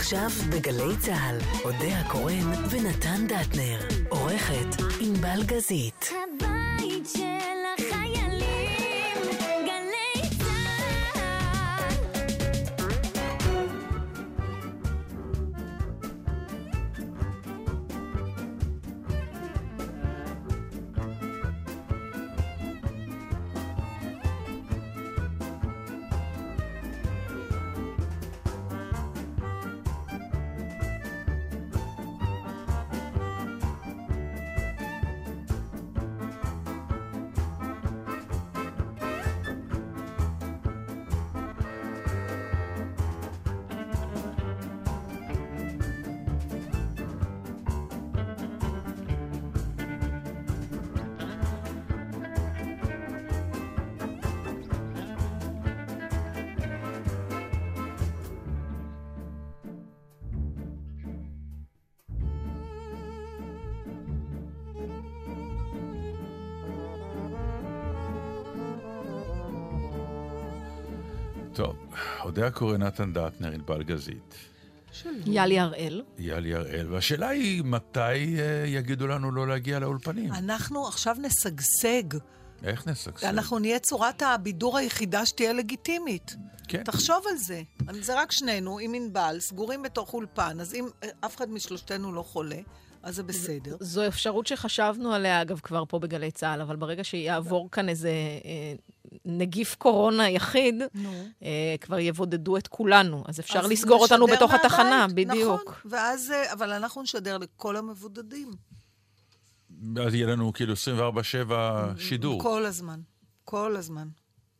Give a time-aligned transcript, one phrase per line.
[0.00, 3.78] עכשיו בגלי צה"ל, אודה הקורן ונתן דטנר.
[4.08, 6.10] עורכת ענבל גזית.
[6.10, 6.49] הבית
[72.40, 74.34] אודה קורא נתן דטנר, ענבל גזית,
[75.26, 76.02] יאלי הראל.
[76.18, 78.00] יאלי הראל, והשאלה היא מתי
[78.40, 80.32] אה, יגידו לנו לא להגיע לאולפנים?
[80.32, 82.02] אנחנו עכשיו נשגשג.
[82.62, 83.26] איך נשגשג?
[83.26, 86.36] אנחנו נהיה צורת הבידור היחידה שתהיה לגיטימית.
[86.68, 86.84] כן.
[86.84, 87.62] תחשוב על זה.
[87.90, 92.22] זה רק שנינו, עם ענבל, סגורים בתוך אולפן, אז אם אה, אף אחד משלושתנו לא
[92.22, 92.60] חולה,
[93.02, 93.76] אז זה בסדר.
[93.80, 98.10] זו אפשרות שחשבנו עליה, אגב, כבר פה בגלי צה"ל, אבל ברגע שיעבור כאן איזה
[98.44, 98.74] אה,
[99.24, 101.24] נגיף קורונה יחיד, נו.
[101.42, 103.24] אה, כבר יבודדו את כולנו.
[103.28, 105.70] אז אפשר אז לסגור אותנו בתוך מהבית, התחנה, בדיוק.
[105.70, 108.50] נכון, ואז, אה, אבל אנחנו נשדר לכל המבודדים.
[109.94, 111.52] ואז יהיה לנו כאילו 24-7
[111.98, 112.42] שידור.
[112.42, 113.00] כל הזמן.
[113.44, 114.08] כל הזמן.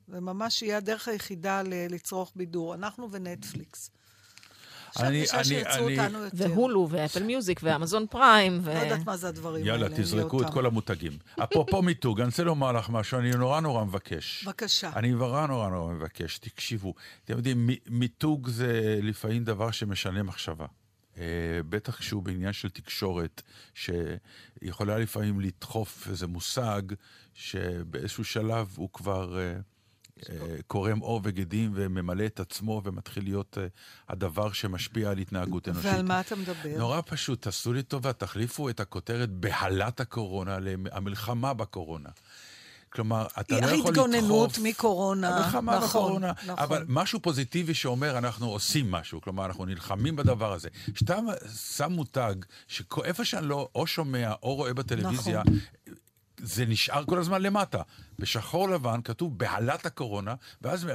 [0.09, 2.75] וממש יהיה הדרך היחידה ל- לצרוך בידור.
[2.75, 3.91] אנחנו ונטפליקס.
[4.99, 6.37] אני- אני- אני- אותנו יותר.
[6.37, 8.75] והולו, ואפל מיוזיק, ואמזון פריים, ו...
[8.75, 9.97] לא יודעת מה זה הדברים יאללה, האלה.
[9.97, 11.13] תזרקו להיות את כל המותגים.
[11.45, 14.45] אפרופו מיתוג, אני רוצה לומר לך משהו, אני נורא נורא מבקש.
[14.45, 14.91] בבקשה.
[14.97, 16.95] אני נורא נורא נורא מבקש, תקשיבו.
[17.25, 20.67] אתם יודעים, מי- מיתוג זה לפעמים דבר שמשנה מחשבה.
[21.19, 21.25] אה,
[21.69, 23.43] בטח כשהוא בעניין של תקשורת,
[23.75, 26.83] שיכולה לפעמים לדחוף איזה מושג
[27.35, 29.55] שבאיזשהו שלב הוא כבר אה,
[30.67, 33.67] קורם עור וגידים וממלא את עצמו ומתחיל להיות אה,
[34.09, 35.93] הדבר שמשפיע על התנהגות אנושית.
[35.93, 36.79] ועל מה אתה מדבר?
[36.79, 42.09] נורא פשוט, תעשו לי טובה, תחליפו את הכותרת בהלת הקורונה למלחמה בקורונה.
[42.93, 43.87] כלומר, אתה לא יכול לדחוף...
[43.87, 45.37] ההתגוננות מקורונה.
[45.37, 46.55] המלחמה נכון, בקורונה, נכון.
[46.59, 50.69] אבל משהו פוזיטיבי שאומר, אנחנו עושים משהו, כלומר, אנחנו נלחמים בדבר הזה.
[50.95, 51.19] כשאתה
[51.77, 52.35] שם מותג,
[52.69, 55.59] שאיפה שאני לא או שומע או רואה בטלוויזיה, נכון.
[56.43, 57.83] זה נשאר כל הזמן למטה.
[58.19, 60.87] בשחור לבן כתוב בהלת הקורונה, ואז...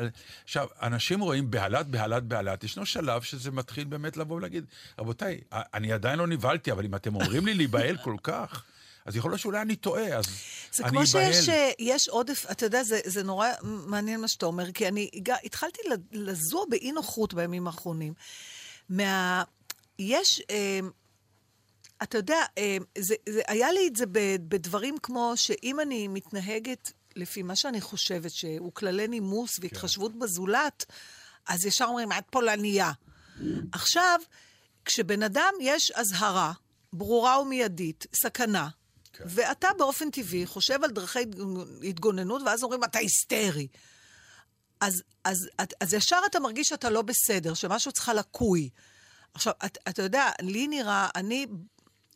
[0.43, 2.63] עכשיו, אנשים רואים בהלת, בהלת, בהלת.
[2.63, 4.65] ישנו שלב שזה מתחיל באמת לבוא ולהגיד,
[4.99, 8.63] רבותיי, אני עדיין לא נבהלתי, אבל אם אתם אומרים לי להיבהל כל כך,
[9.05, 10.25] אז יכול להיות שאולי אני טועה, אז
[10.71, 11.33] זה אני כמו אבהל.
[11.33, 15.09] שיש אה, יש עודף, אתה יודע, זה, זה נורא מעניין מה שאתה אומר, כי אני
[15.13, 18.13] הגע- התחלתי לזוע באי נוחות בימים האחרונים.
[18.89, 19.43] מה...
[19.99, 20.41] יש...
[20.49, 20.79] אה,
[22.05, 24.05] אתה יודע, אה, זה, זה, היה לי את זה
[24.47, 30.85] בדברים כמו שאם אני מתנהגת לפי מה שאני חושבת שהוא כללי נימוס והתחשבות בזולת,
[31.47, 32.91] אז ישר אומרים, את פולניה.
[33.71, 34.19] עכשיו,
[34.85, 36.53] כשבן אדם יש אזהרה
[36.93, 38.69] ברורה ומיידית, סכנה,
[39.13, 39.23] כן.
[39.27, 41.19] ואתה באופן טבעי חושב על דרכי
[41.83, 43.67] התגוננות, ואז אומרים, אתה היסטרי.
[44.81, 48.69] אז, אז, אז, אז ישר אתה מרגיש שאתה לא בסדר, שמשהו צריכה לקוי.
[49.33, 51.47] עכשיו, את, אתה יודע, לי נראה, אני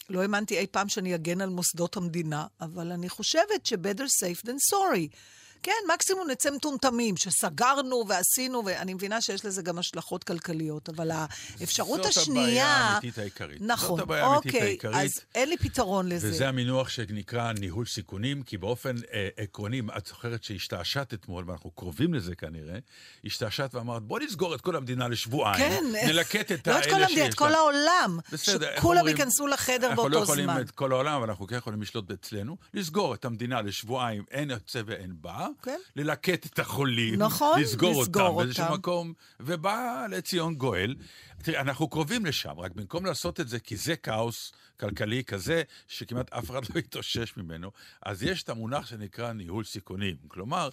[0.10, 4.58] לא האמנתי אי פעם שאני אגן על מוסדות המדינה, אבל אני חושבת ש-better safe than
[4.74, 5.16] sorry.
[5.64, 12.04] כן, מקסימום נצא מטומטמים, שסגרנו ועשינו, ואני מבינה שיש לזה גם השלכות כלכליות, אבל האפשרות
[12.04, 12.46] זאת השנייה...
[12.46, 13.62] הבעיה האמיתית העיקרית.
[13.62, 14.96] נכון, זאת הבעיה האמיתית אוקיי, העיקרית.
[14.96, 16.30] אז אין לי פתרון לזה.
[16.30, 22.14] וזה המינוח שנקרא ניהול סיכונים, כי באופן אה, עקרוני, את זוכרת שהשתעשעת אתמול, ואנחנו קרובים
[22.14, 22.80] לזה כנראה,
[23.26, 25.58] השתעשעת ואמרת, בוא נסגור את כל המדינה לשבועיים.
[25.58, 25.84] כן.
[26.08, 28.20] נלקט את לא האלה את כל המדינה, את כל העולם.
[28.32, 29.08] בסדר, שכולם?
[29.08, 30.62] ייכנסו לחדר אנחנו באותו לא יכולים זמן.
[30.62, 32.58] את כל העולם, אבל אנחנו כן יכולים לשלוט אצלנו.
[32.74, 35.48] לסגור את המדינה לשבועיים, אין יוצא ואין בא.
[35.62, 35.80] כן.
[35.96, 37.16] ללקט את החולים.
[37.16, 38.74] נכון, לסגור לסגור אותם באיזשהו אותם.
[38.74, 40.96] מקום, ובא לציון גואל.
[41.44, 46.34] תראי, אנחנו קרובים לשם, רק במקום לעשות את זה, כי זה כאוס כלכלי כזה, שכמעט
[46.34, 50.16] אף אחד לא יתאושש ממנו, אז יש את המונח שנקרא ניהול סיכונים.
[50.28, 50.70] כלומר,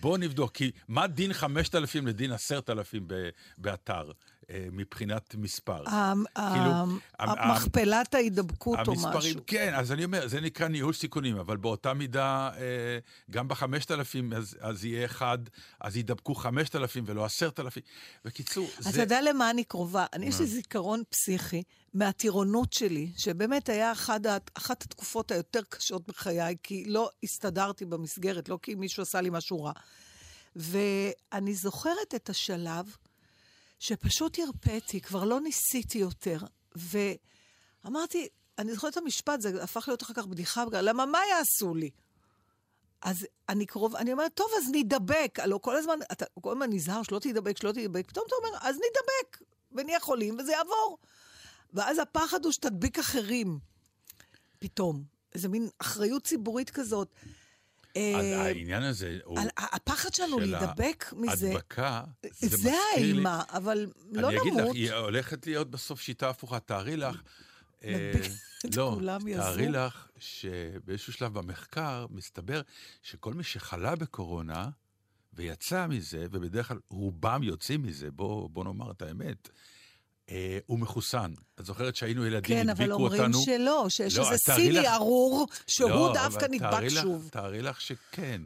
[0.00, 3.28] בוא נבדוק, כי מה דין 5,000 לדין 10,000 ב-
[3.58, 4.10] באתר?
[4.50, 5.88] אה, מבחינת מספר.
[5.88, 6.84] ה- כאילו, ה-
[7.18, 9.40] ה- מכפלת ההידבקות או משהו.
[9.46, 12.98] כן, אז אני אומר, זה נקרא ניהול סיכונים, אבל באותה מידה, אה,
[13.30, 15.38] גם בחמשת אלפים, אז, יהיה אחד,
[15.80, 17.82] אז ידבקו חמשת אלפים ולא עשרת אלפים.
[18.24, 19.00] בקיצור, אתה זה...
[19.00, 20.06] יודע למה אני קרובה?
[20.12, 21.62] אני, יש לי זיכרון פסיכי
[21.94, 24.20] מהטירונות שלי, שבאמת היה אחד,
[24.54, 29.64] אחת התקופות היותר קשות בחיי, כי לא הסתדרתי במסגרת, לא כי מישהו עשה לי משהו
[29.64, 29.72] רע.
[30.56, 32.96] ואני זוכרת את השלב
[33.80, 36.38] שפשוט הרפאתי, כבר לא ניסיתי יותר,
[37.84, 38.28] ואמרתי,
[38.58, 41.90] אני זוכרת את המשפט, זה הפך להיות אחר כך בדיחה, למה מה יעשו לי?
[43.02, 45.38] אז אני קרוב, אני אומרת, טוב, אז נידבק.
[45.42, 48.74] הלוא כל הזמן, אתה כל הזמן נזהר שלא תידבק, שלא תידבק, פתאום אתה אומר, אז
[48.76, 50.98] נידבק, ונהיה חולים, וזה יעבור.
[51.72, 53.58] ואז הפחד הוא שתדביק אחרים,
[54.58, 55.04] פתאום.
[55.34, 57.14] איזה מין אחריות ציבורית כזאת.
[57.96, 59.38] אה, העניין הזה הוא...
[59.56, 63.02] הפחד שלנו של להידבק מזה, הדבקה, זה זה מזכיר לי...
[63.02, 64.74] האימה, אבל לא אני אגיד לך.
[64.74, 66.60] היא הולכת להיות בסוף שיטה הפוכה.
[66.60, 67.22] תארי לך...
[67.84, 68.12] אה,
[68.76, 68.98] לא.
[69.36, 72.60] תארי לך שבאיזשהו שלב במחקר מסתבר
[73.02, 74.68] שכל מי שחלה בקורונה
[75.32, 79.48] ויצא מזה, ובדרך כלל רובם יוצאים מזה, בוא, בוא נאמר את האמת,
[80.30, 81.32] אה, הוא מחוסן.
[81.60, 83.18] את זוכרת שהיינו ילדים, כן, הדביקו אבל אותנו...
[83.38, 87.28] אומרים שלא, שיש לא, איזה סיני לך- ארור, שהוא לא, דווקא אבל נדבק לך- שוב.
[87.32, 88.42] תארי לך שכן.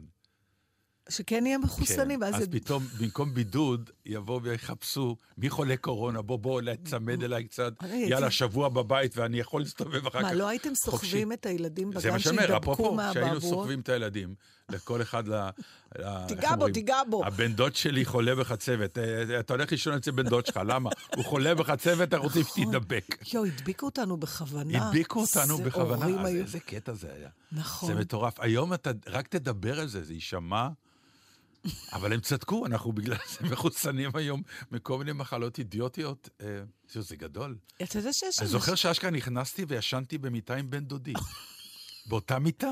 [1.09, 2.25] שכן נהיה מחוסנים, כן.
[2.25, 2.51] אז זה...
[2.51, 8.69] פתאום, במקום בידוד, יבואו ויחפשו מי חולה קורונה, בוא, בוא, לצמד אליי קצת, יאללה, שבוע
[8.69, 10.25] בבית ואני יכול להסתובב אחר כך.
[10.25, 10.75] מה, לא הייתם.
[10.75, 13.41] סוחבים את הילדים זה בגן מה שאני אומר, שידבקו אפרופו, שהיינו?
[13.41, 14.35] סוחבים את הילדים,
[14.71, 15.23] לכל אחד
[16.27, 16.69] תיגע בו?
[16.69, 17.25] תיגע בו.
[17.25, 18.97] הבן דוד שלי חולה בחצבת.
[18.97, 20.89] אה, אתה הולך לישון אצל בן דוד שלך, למה?
[21.15, 22.63] הוא חולה בחצבת, אנחנו רוצים נכון.
[22.63, 23.33] שתדבק.
[23.33, 24.87] יואו, הדביקו אותנו בכוונה.
[24.87, 26.27] הדביקו אותנו בכוונה.
[26.27, 27.29] איזה קטע זה היה.
[27.51, 27.93] נכון.
[27.93, 28.39] זה מטורף.
[28.39, 30.67] היום אתה רק תדבר על זה, זה יישמע...
[31.93, 34.41] אבל הם צדקו, אנחנו בגלל זה מחוסנים היום
[34.71, 36.29] מכל מיני מחלות אידיוטיות.
[36.41, 36.47] אה,
[36.93, 37.55] זה- גדול.
[37.83, 38.39] אתה יודע שיש...
[38.39, 41.13] אני זוכר שאשכרה נכנסתי וישנתי במיטה עם בן דודי.
[42.05, 42.71] באותה מיטה.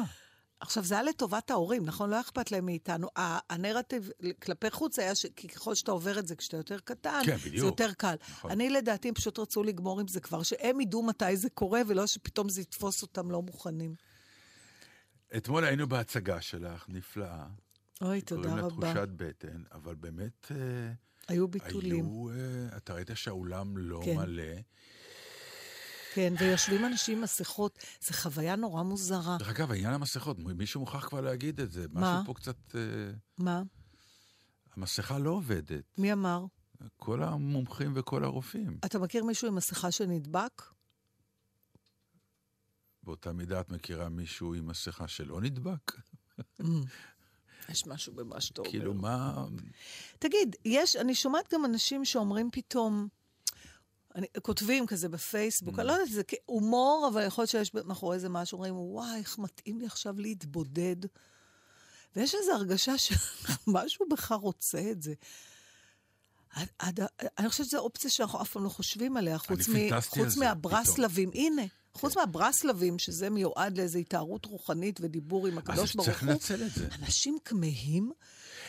[0.63, 2.09] עכשיו, זה היה לטובת ההורים, נכון?
[2.09, 3.07] לא אכפת להם מאיתנו.
[3.49, 4.09] הנרטיב
[4.41, 7.65] כלפי חוץ היה שככל שאתה עובר את זה כשאתה יותר קטן, כן, זה בדיוק.
[7.65, 8.15] יותר קל.
[8.29, 8.51] נכון.
[8.51, 12.07] אני, לדעתי, הם פשוט רצו לגמור עם זה כבר, שהם ידעו מתי זה קורה, ולא
[12.07, 13.95] שפתאום זה יתפוס אותם לא מוכנים.
[15.37, 17.45] אתמול היינו בהצגה שלך, נפלאה.
[18.01, 18.93] אוי, תודה קוראים לה רבה.
[18.93, 20.51] תחושת בטן, אבל באמת...
[20.51, 20.57] אה,
[21.27, 22.05] היו ביטולים.
[22.05, 22.29] היו...
[22.29, 24.15] אה, אתה ראית שהאולם לא כן.
[24.15, 24.53] מלא.
[26.13, 29.37] כן, ויושבים אנשים עם מסכות, זו חוויה נורא מוזרה.
[29.39, 31.85] דרך אגב, העניין המסכות, מישהו מוכרח כבר להגיד את זה.
[31.89, 32.01] מה?
[32.01, 32.75] משהו פה קצת...
[32.75, 32.81] אה,
[33.37, 33.61] מה?
[34.75, 35.83] המסכה לא עובדת.
[35.97, 36.45] מי אמר?
[36.97, 38.77] כל המומחים וכל הרופאים.
[38.85, 40.61] אתה מכיר מישהו עם מסכה שנדבק?
[43.03, 45.91] באותה מידה את מכירה מישהו עם מסכה שלא נדבק?
[47.69, 48.71] יש משהו במה שאתה אומר.
[48.71, 49.45] כאילו, מה...
[50.19, 53.07] תגיד, יש, אני שומעת גם אנשים שאומרים פתאום,
[54.15, 58.29] אני, כותבים כזה בפייסבוק, אני לא יודעת, זה הומור, אבל יכול להיות שיש מאחורי זה
[58.29, 60.95] משהו, אומרים, וואי, איך מתאים לי עכשיו להתבודד.
[62.15, 65.13] ויש איזו הרגשה שמשהו בך רוצה את זה.
[66.49, 66.99] עד, עד,
[67.37, 71.31] אני חושבת שזו אופציה שאנחנו אף פעם לא חושבים עליה, חוץ, מ, חוץ מהברסלבים.
[71.33, 71.61] הנה,
[71.93, 76.63] חוץ מהברסלבים, שזה מיועד לאיזו התארות רוחנית ודיבור עם אז הקדוש ברוך צריך הוא, לנצל
[76.63, 76.87] את זה.
[77.01, 78.11] אנשים כמהים,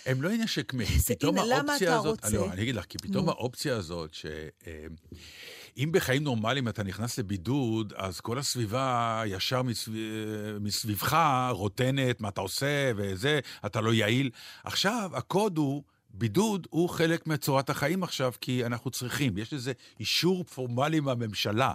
[0.06, 2.24] הם לא שכמהים, זה- פתאום למה האופציה אתה הזאת...
[2.24, 2.36] רוצה?
[2.36, 3.28] לא, אני אגיד לך, כי פתאום.
[3.28, 10.14] האופציה הזאת, שאם בחיים נורמליים אתה נכנס לבידוד, אז כל הסביבה ישר מסביב,
[10.60, 11.16] מסביבך
[11.50, 14.30] רוטנת, מה אתה עושה וזה, אתה לא יעיל.
[14.64, 15.82] עכשיו, הקוד הוא...
[16.16, 19.38] בידוד הוא חלק מצורת החיים עכשיו, כי אנחנו צריכים.
[19.38, 21.73] יש לזה אישור פורמלי מהממשלה.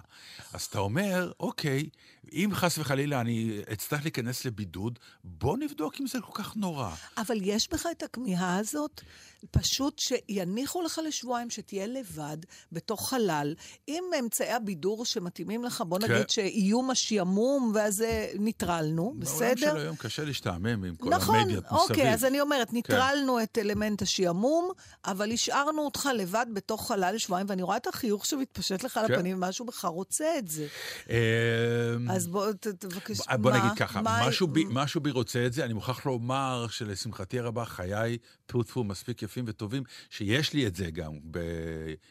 [0.52, 1.88] אז אתה אומר, אוקיי,
[2.32, 6.90] אם חס וחלילה אני אצטרך להיכנס לבידוד, בוא נבדוק אם זה כל כך נורא.
[7.16, 9.00] אבל יש בך את הכמיהה הזאת,
[9.50, 12.36] פשוט שיניחו לך לשבועיים שתהיה לבד,
[12.72, 13.54] בתוך חלל,
[13.86, 16.12] עם אמצעי הבידור שמתאימים לך, בוא כן.
[16.14, 18.04] נגיד שאיום השעמום, ואז
[18.38, 19.76] ניטרלנו, בעולם של בסדר?
[19.76, 21.78] היום קשה להשתעמם עם כל נכון, המדיות מסביב.
[21.78, 21.92] כן.
[21.92, 24.70] אוקיי, אז אני אומרת, ניטרלנו את אלמנט השעמום,
[25.04, 29.14] אבל השארנו אותך לבד בתוך חלל לשבועיים, ואני רואה את החיוך שמתפשט לך על כן.
[29.14, 30.66] הפנים, משהו בך רוצה את זה.
[31.10, 35.52] אמ, אז בוא, תבקש, בוא מה- נגיד ככה, מה- משהו בי- משהו בי רוצה את
[35.52, 40.76] זה, אני מוכרח לומר שלשמחתי הרבה, חיי טפו טפו מספיק יפים וטובים, שיש לי את
[40.76, 41.12] זה גם,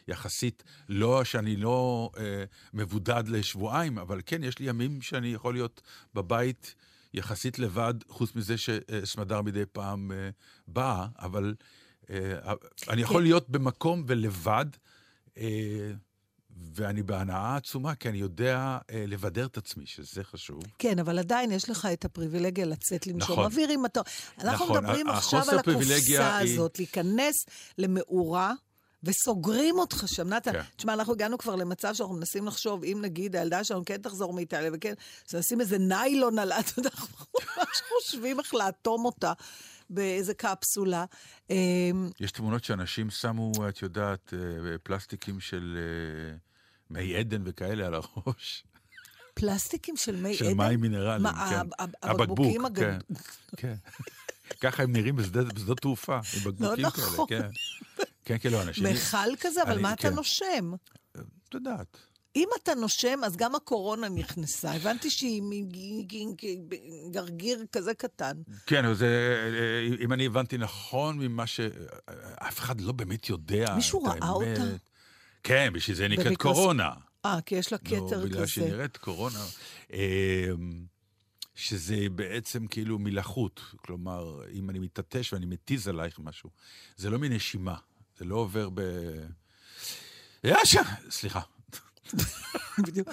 [0.08, 5.82] ביחסית, לא שאני לא אה, מבודד לשבועיים, אבל כן, יש לי ימים שאני יכול להיות
[6.14, 6.74] בבית
[7.14, 10.30] יחסית לבד, חוץ מזה שסמדר מדי פעם אה,
[10.68, 11.54] באה, אבל
[12.10, 12.54] אה,
[12.88, 13.22] אני יכול כן.
[13.22, 14.66] להיות במקום ולבד.
[15.38, 15.92] אה,
[16.74, 20.62] ואני בהנאה עצומה, כי אני יודע אה, לבדר את עצמי, שזה חשוב.
[20.78, 23.44] כן, אבל עדיין יש לך את הפריבילגיה לצאת לנשום נכון.
[23.44, 24.00] אוויר אם אתה...
[24.40, 27.34] אנחנו נכון, מדברים עכשיו על הקופסה היא- הזאת, להיכנס
[27.78, 28.52] למאורה
[29.02, 30.28] וסוגרים אותך שם.
[30.28, 30.62] נתן, כן.
[30.76, 34.70] תשמע, אנחנו הגענו כבר למצב שאנחנו מנסים לחשוב, אם נגיד הילדה שלנו כן תחזור מאיטליה,
[34.74, 34.94] וכן,
[35.28, 36.52] אז נשים איזה ניילון על...
[36.52, 37.26] אתה יודע, אנחנו
[37.56, 39.32] ממש חושבים איך לאטום אותה
[39.90, 41.04] באיזה קפסולה.
[41.50, 44.38] אמ, יש תמונות שאנשים שמו, את יודעת, אה,
[44.82, 46.36] פלסטיקים של אה,
[46.90, 48.64] מי עדן וכאלה על הראש.
[49.34, 50.56] פלסטיקים של מי של עדן?
[50.56, 51.86] מים מינרליים, כן.
[52.02, 53.02] הבקבוקים הבקבוק, הגד...
[53.56, 53.56] כן.
[53.56, 53.74] כן.
[54.60, 57.26] ככה הם נראים בשדות תעופה, עם בקבוקים נכון.
[57.28, 58.04] כאלה, כן.
[58.24, 58.84] כן, כן, לא, אנשים...
[58.84, 60.14] מכל כזה, אבל מה אתה כן.
[60.14, 60.72] נושם?
[61.48, 61.96] את יודעת.
[62.36, 64.72] אם אתה נושם, אז גם הקורונה נכנסה.
[64.72, 65.42] הבנתי שהיא
[67.08, 68.32] מגרגיר כזה קטן.
[68.66, 71.60] כן, אבל זה, אה, אם אני הבנתי נכון ממה ש...
[72.36, 74.28] אף אחד לא באמת יודע מישהו ראה.
[74.28, 74.62] אותה?
[75.42, 76.90] כן, בשביל זה נקראת במיקרוס- קורונה.
[77.24, 78.76] אה, כי יש לה נו, כתר בגלל שהיא כזה.
[78.76, 79.44] נראית קורונה.
[79.92, 80.48] אה,
[81.54, 83.60] שזה בעצם כאילו מלחות.
[83.76, 86.50] כלומר, אם אני מתעטש ואני מתיז עלייך משהו,
[86.96, 87.74] זה לא מנשימה,
[88.18, 88.80] זה לא עובר ב...
[90.44, 90.82] יאשה!
[91.10, 91.40] סליחה.
[92.86, 93.08] בדיוק.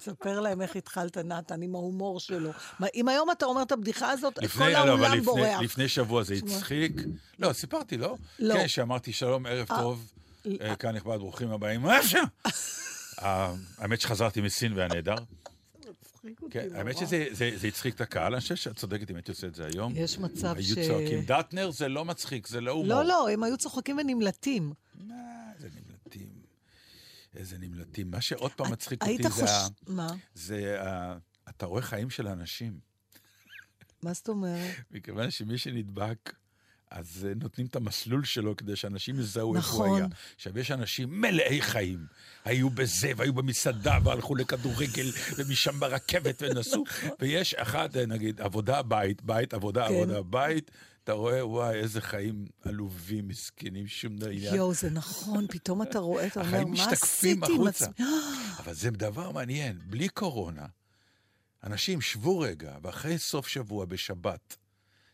[0.00, 2.50] ספר להם איך התחלת, נתן, עם ההומור שלו.
[2.94, 5.60] אם היום אתה אומר את הבדיחה הזאת, לפני, כל לא, אבל העולם לפני, בורח.
[5.60, 6.34] לפני שבוע זה.
[6.34, 6.92] הצחיק.
[7.38, 8.16] לא, סיפרתי, לא?
[8.38, 8.54] לא.
[8.54, 10.12] כן, שאמרתי שלום, ערב אה, טוב,
[10.78, 11.80] כאן נכבד, ברוכים הבאים.
[11.80, 12.22] מה אפשר?
[13.22, 15.14] אה, האמת שחזרתי מסין והיה נהדר.
[16.50, 16.68] כן.
[16.74, 19.54] האמת שזה זה- זה הצחיק את הקהל, אני חושב שאת צודקת אם הייתי עושה את
[19.54, 19.92] זה היום.
[19.96, 20.78] יש מצב היו ש...
[20.88, 22.88] צועקים, דטנר זה לא מצחיק, זה לא הומור.
[22.88, 24.72] לא, לא, הם היו צוחקים ונמלטים.
[24.94, 25.14] מה,
[25.54, 26.28] איזה נמלטים.
[27.36, 28.10] איזה נמלטים.
[28.10, 29.50] מה שעוד פעם מצחיק אותי היית זה חוש...
[29.50, 30.08] ה- מה?
[30.34, 30.80] זה.
[31.48, 32.78] אתה רואה חיים של אנשים.
[34.02, 34.74] מה זאת אומרת?
[34.90, 36.32] מכיוון שמי שנדבק,
[36.90, 39.88] אז אה, נותנים את המסלול שלו כדי שאנשים יזהו איפה נכון.
[39.88, 40.06] הוא היה.
[40.36, 42.06] עכשיו, יש אנשים מלאי חיים.
[42.44, 46.84] היו בזה, והיו במסעדה, והלכו לכדורגל, ומשם ברכבת ונסעו.
[47.20, 49.94] ויש אחד, אה, נגיד, עבודה, בית, בית, עבודה, כן.
[49.94, 50.70] עבודה, בית.
[51.04, 54.54] אתה רואה, וואי, איזה חיים עלובים, מסכנים, שום עניין.
[54.54, 57.66] יואו, זה נכון, פתאום אתה רואה, אתה אומר, מה עשיתי עם.
[57.66, 58.06] עצמי?
[58.60, 60.66] אבל זה דבר מעניין, בלי קורונה,
[61.64, 64.56] אנשים שבו רגע, ואחרי סוף שבוע בשבת,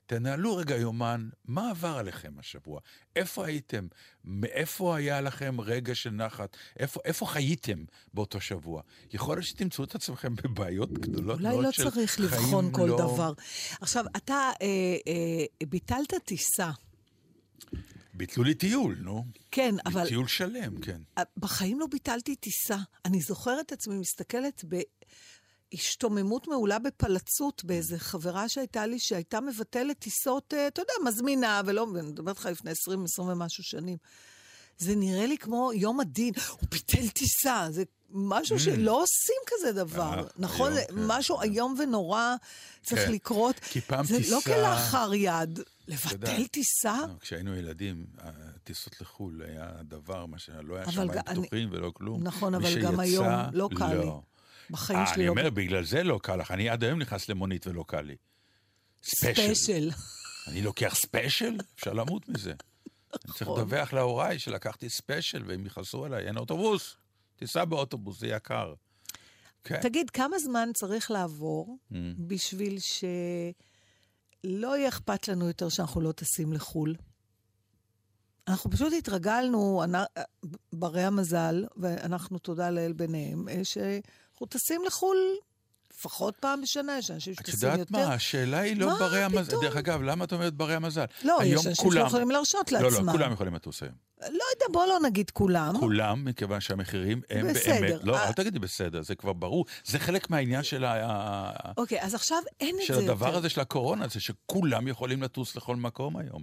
[0.06, 2.80] תנהלו רגע יומן, מה עבר עליכם השבוע?
[3.16, 3.86] איפה הייתם?
[4.24, 6.56] מאיפה היה לכם רגע של נחת?
[6.78, 8.82] איפה, איפה חייתם באותו שבוע?
[9.12, 12.86] יכול להיות שתמצאו את עצמכם בבעיות גדולות אולי מאוד לא של צריך חיים לבחון כל
[12.86, 12.98] לא...
[12.98, 13.32] דבר.
[13.80, 14.66] עכשיו, אתה אה,
[15.06, 16.70] אה, ביטלת טיסה.
[18.14, 19.24] ביטלו לי טיול, נו.
[19.50, 21.00] כן, אבל טיול שלם, כן.
[21.36, 22.76] בחיים לא ביטלתי טיסה.
[23.04, 24.64] אני זוכרת את עצמי מסתכלת
[25.72, 31.86] בהשתוממות מעולה בפלצות באיזה חברה שהייתה לי, שהייתה מבטלת טיסות, אה, אתה יודע, מזמינה, ולא,
[31.98, 33.96] אני מדברת איתך לפני 20, 20 ומשהו שנים.
[34.78, 40.18] זה נראה לי כמו יום הדין, הוא ביטל טיסה, זה משהו שלא עושים כזה דבר,
[40.18, 40.72] אה, נכון?
[40.72, 40.94] היום, זה כן.
[41.06, 42.34] משהו איום ונורא
[42.82, 43.12] צריך כן.
[43.12, 43.58] לקרות.
[43.58, 45.60] כי פעם זה לא טיסה- כלאחר יד.
[45.88, 46.96] לבטל טיסה?
[47.08, 51.90] לא, כשהיינו ילדים, הטיסות לחו"ל היה דבר, מה שלא היה שמיים ג- אני- פתוחים ולא
[51.94, 52.22] כלום.
[52.22, 54.06] נכון, אבל גם היום לא קל לי.
[54.70, 55.30] בחיים אה, שלי אני לא...
[55.30, 56.50] אומר, בגלל זה לא קל לך.
[56.50, 58.16] אני עד היום נכנס למונית ולא קל לי.
[59.02, 59.90] ספיישל.
[60.46, 61.58] אני לוקח ספיישל?
[61.74, 62.50] אפשר למות מזה.
[62.50, 63.60] אני צריך נכון.
[63.60, 66.96] לדווח להוריי שלקחתי ספיישל והם יכעסו עליי, אין אוטובוס.
[67.36, 68.74] תיסע באוטובוס, זה יקר.
[69.64, 69.80] כן.
[69.82, 71.94] תגיד, כמה זמן צריך לעבור Mm.
[72.18, 76.94] בשביל שלא יהיה אכפת לנו יותר שאנחנו לא טסים לחו"ל?
[78.48, 79.82] אנחנו פשוט התרגלנו,
[80.72, 83.48] ברי המזל, ואנחנו, תודה לאל ביניהם,
[84.42, 85.16] שאנחנו טסים לחו"ל
[85.94, 88.08] לפחות פעם בשנה, יש אנשים את שטסים יודעת יותר.
[88.08, 89.56] מה, השאלה היא לא ברי המזל.
[89.60, 91.04] דרך אגב, למה את אומרת ברי המזל?
[91.24, 93.06] לא, יש אנשים כולם- שיכולים להרשות לא, לעצמם.
[93.06, 93.94] לא, כולם יכולים לטוס היום.
[94.20, 95.78] לא יודע, בוא לא נגיד כולם.
[95.80, 97.80] כולם, מכיוון שהמחירים הם בסדר.
[97.80, 98.04] באמת...
[98.04, 98.28] לא, אה.
[98.28, 99.64] אל תגידי בסדר, זה כבר ברור.
[99.84, 101.50] זה חלק מהעניין של, ה...
[101.76, 103.12] אוקיי, אז עכשיו אין את של זה יותר.
[103.12, 106.42] הדבר הזה של הקורונה, זה שכולם יכולים לטוס לכל מקום היום.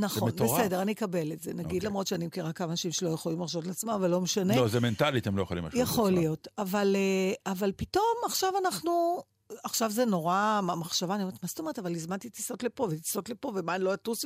[0.00, 0.60] נכון, מטורף.
[0.60, 1.54] בסדר, אני אקבל את זה.
[1.54, 1.80] נגיד, אוקיי.
[1.80, 4.56] למרות שאני מכירה כמה אנשים שלא יכולים להרשות לעצמם, אבל לא משנה.
[4.56, 6.20] לא, זה מנטלית, הם לא יכולים יכול לעצמם.
[6.20, 6.48] להיות.
[6.58, 9.22] אבל, אה, אבל פתאום עכשיו אנחנו...
[9.64, 10.34] עכשיו זה נורא,
[10.68, 13.94] המחשבה, אני אומרת, מה זאת אומרת, אבל הזמנתי טיסות לפה וטיסות לפה, ומה, אני לא
[13.94, 14.24] אטוס?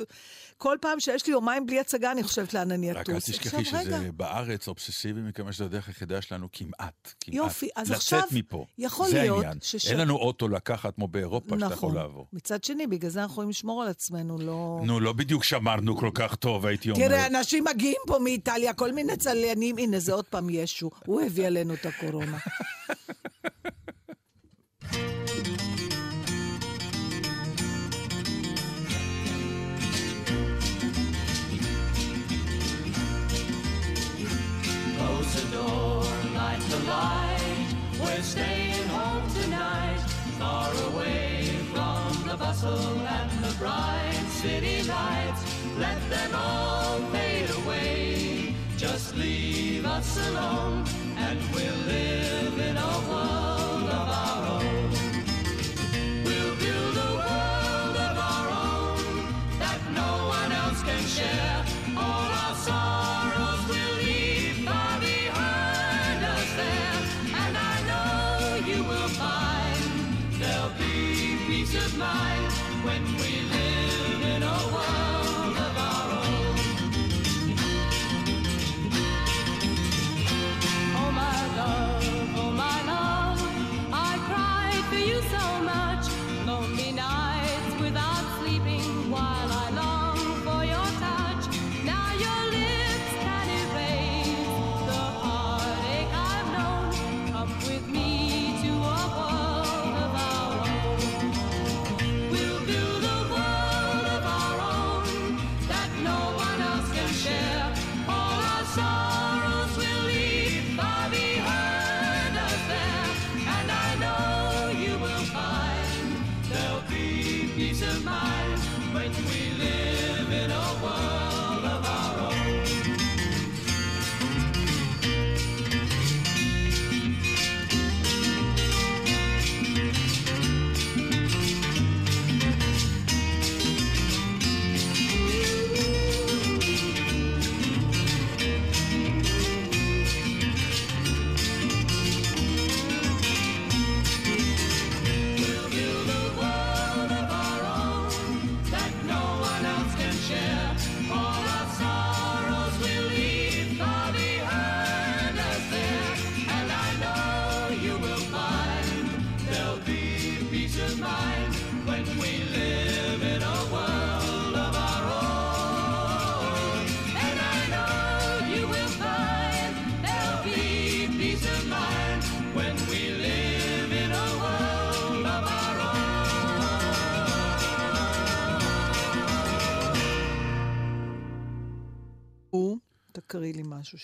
[0.57, 3.13] כל פעם שיש לי יומיים בלי הצגה, אני חושבת לאן אני רק אטוס.
[3.29, 7.35] אל תשכחי עכשיו, רגע, שזה בארץ אובססיבי, מכיוון שזו הדרך היחידה שלנו כמעט, כמעט.
[7.35, 8.65] יופי, אז לצאת עכשיו מפה.
[8.77, 9.57] יכול זה להיות העניין.
[9.61, 11.95] שש- אין לנו אוטו לקחת כמו באירופה, שאתה יכול נכון.
[11.95, 12.27] לעבור.
[12.33, 14.81] מצד שני, בגלל זה אנחנו יכולים לשמור על עצמנו, לא...
[14.83, 17.07] נו, לא בדיוק שמרנו כל כך טוב, הייתי אומר.
[17.07, 21.47] תראה, אנשים מגיעים פה מאיטליה, כל מיני צליינים, הנה, זה עוד פעם ישו, הוא הביא
[21.47, 22.37] עלינו את הקורונה.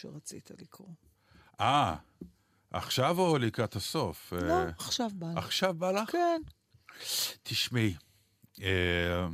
[0.01, 0.89] שרצית לקרוא.
[1.59, 1.95] אה,
[2.71, 4.33] עכשיו או לקראת הסוף?
[4.33, 5.33] לא, אה, עכשיו בא לי.
[5.37, 6.11] עכשיו בא לך?
[6.11, 6.41] כן.
[7.43, 7.95] תשמעי,
[8.61, 9.27] אה,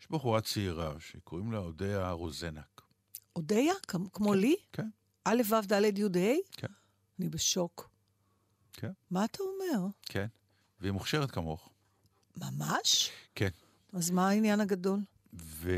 [0.00, 2.82] יש בחורה צעירה שקוראים לה אודיה רוזנק.
[3.36, 3.74] אודיה?
[3.88, 4.56] כמו- כמו לי?
[4.72, 4.88] כן,
[5.24, 6.34] א', ו', ד', י', ה'?
[6.52, 6.66] כן,
[7.20, 7.90] אני בשוק.
[8.72, 9.86] כן, מה אתה אומר?
[10.02, 10.26] כן.
[10.80, 11.68] והיא מוכשרת כמוך.
[12.36, 13.10] ממש?
[13.34, 13.48] כן.
[13.92, 14.98] אז מה העניין הגדול?
[15.32, 15.72] והיא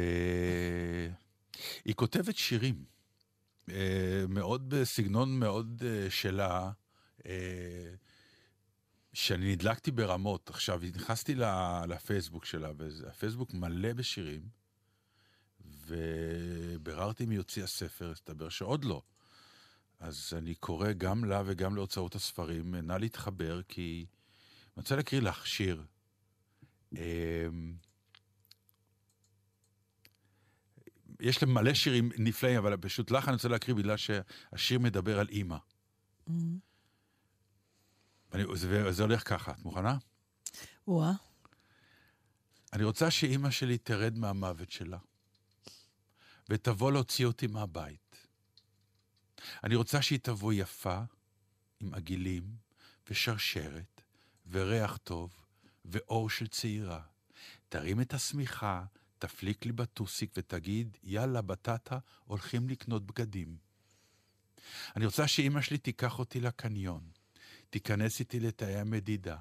[1.97, 2.94] כותבת שירים, אה,
[4.29, 6.71] מאוד בסגנון מאוד אה, שלה,
[7.27, 7.95] אה,
[9.13, 10.51] שאני נדלקתי ברמות.
[10.51, 11.35] עכשיו, נכנסתי
[11.89, 14.43] לפייסבוק שלה, והפייסבוק מלא בשירים,
[15.87, 19.03] וביררתי מי הוציאה ספר, הסתבר שעוד לא.
[20.01, 24.07] אז אני קורא גם לה וגם להוצאות הספרים, נא להתחבר, כי
[24.77, 25.85] אני רוצה להקריא לך שיר.
[31.21, 35.29] יש להם מלא שירים נפלאים, אבל פשוט לך אני רוצה להקריא בגלל שהשיר מדבר על
[35.29, 35.57] אימא.
[38.33, 39.99] ואני, זה, זה הולך ככה, את מוכנה?
[40.89, 41.13] וואה.
[42.73, 44.99] אני רוצה שאימא שלי תרד מהמוות שלה,
[46.49, 48.17] ותבוא להוציא אותי מהבית.
[49.65, 51.01] אני רוצה שהיא תבוא יפה,
[51.81, 52.57] עם עגילים,
[53.11, 54.01] ושרשרת,
[54.51, 55.45] וריח טוב,
[55.85, 57.01] ואור של צעירה.
[57.69, 58.85] תרים את השמיכה,
[59.19, 63.57] תפליק לי בטוסיק ותגיד, יאללה, בטטה, הולכים לקנות בגדים.
[64.97, 67.03] אני רוצה שאימא שלי תיקח אותי לקניון,
[67.71, 69.37] תיכנס איתי לתאי המדידה.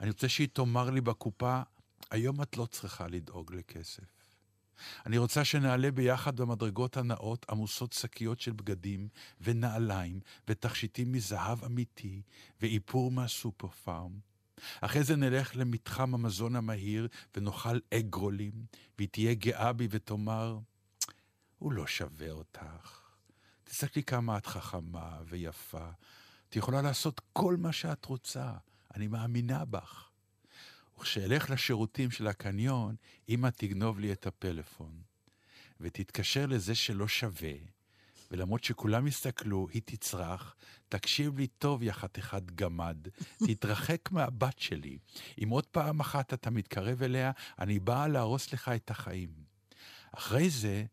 [0.00, 1.62] אני רוצה שהיא תאמר לי בקופה,
[2.10, 4.20] היום את לא צריכה לדאוג לכסף.
[5.06, 9.08] אני רוצה שנעלה ביחד במדרגות הנאות עמוסות שקיות של בגדים
[9.40, 12.22] ונעליים ותכשיטים מזהב אמיתי
[12.60, 14.29] ואיפור מהסופר פארם.
[14.80, 18.52] אחרי זה נלך למתחם המזון המהיר ונאכל אגרולים,
[18.98, 20.58] והיא תהיה גאה בי ותאמר,
[21.58, 23.00] הוא לא שווה אותך.
[23.64, 25.90] תסתכלי כמה את חכמה ויפה.
[26.48, 28.52] את יכולה לעשות כל מה שאת רוצה,
[28.94, 30.10] אני מאמינה בך.
[30.98, 32.96] וכשאלך לשירותים של הקניון,
[33.28, 35.02] אמא תגנוב לי את הפלאפון,
[35.80, 37.52] ותתקשר לזה שלא שווה,
[38.30, 40.56] ולמרות שכולם יסתכלו, היא תצרח,
[40.88, 42.96] תקשיב לי טוב, יא חתיכת גמד,
[43.46, 44.98] תתרחק מהבת שלי.
[45.42, 49.30] אם עוד פעם אחת אתה מתקרב אליה, אני באה להרוס לך את החיים.
[50.12, 50.84] אחרי זה,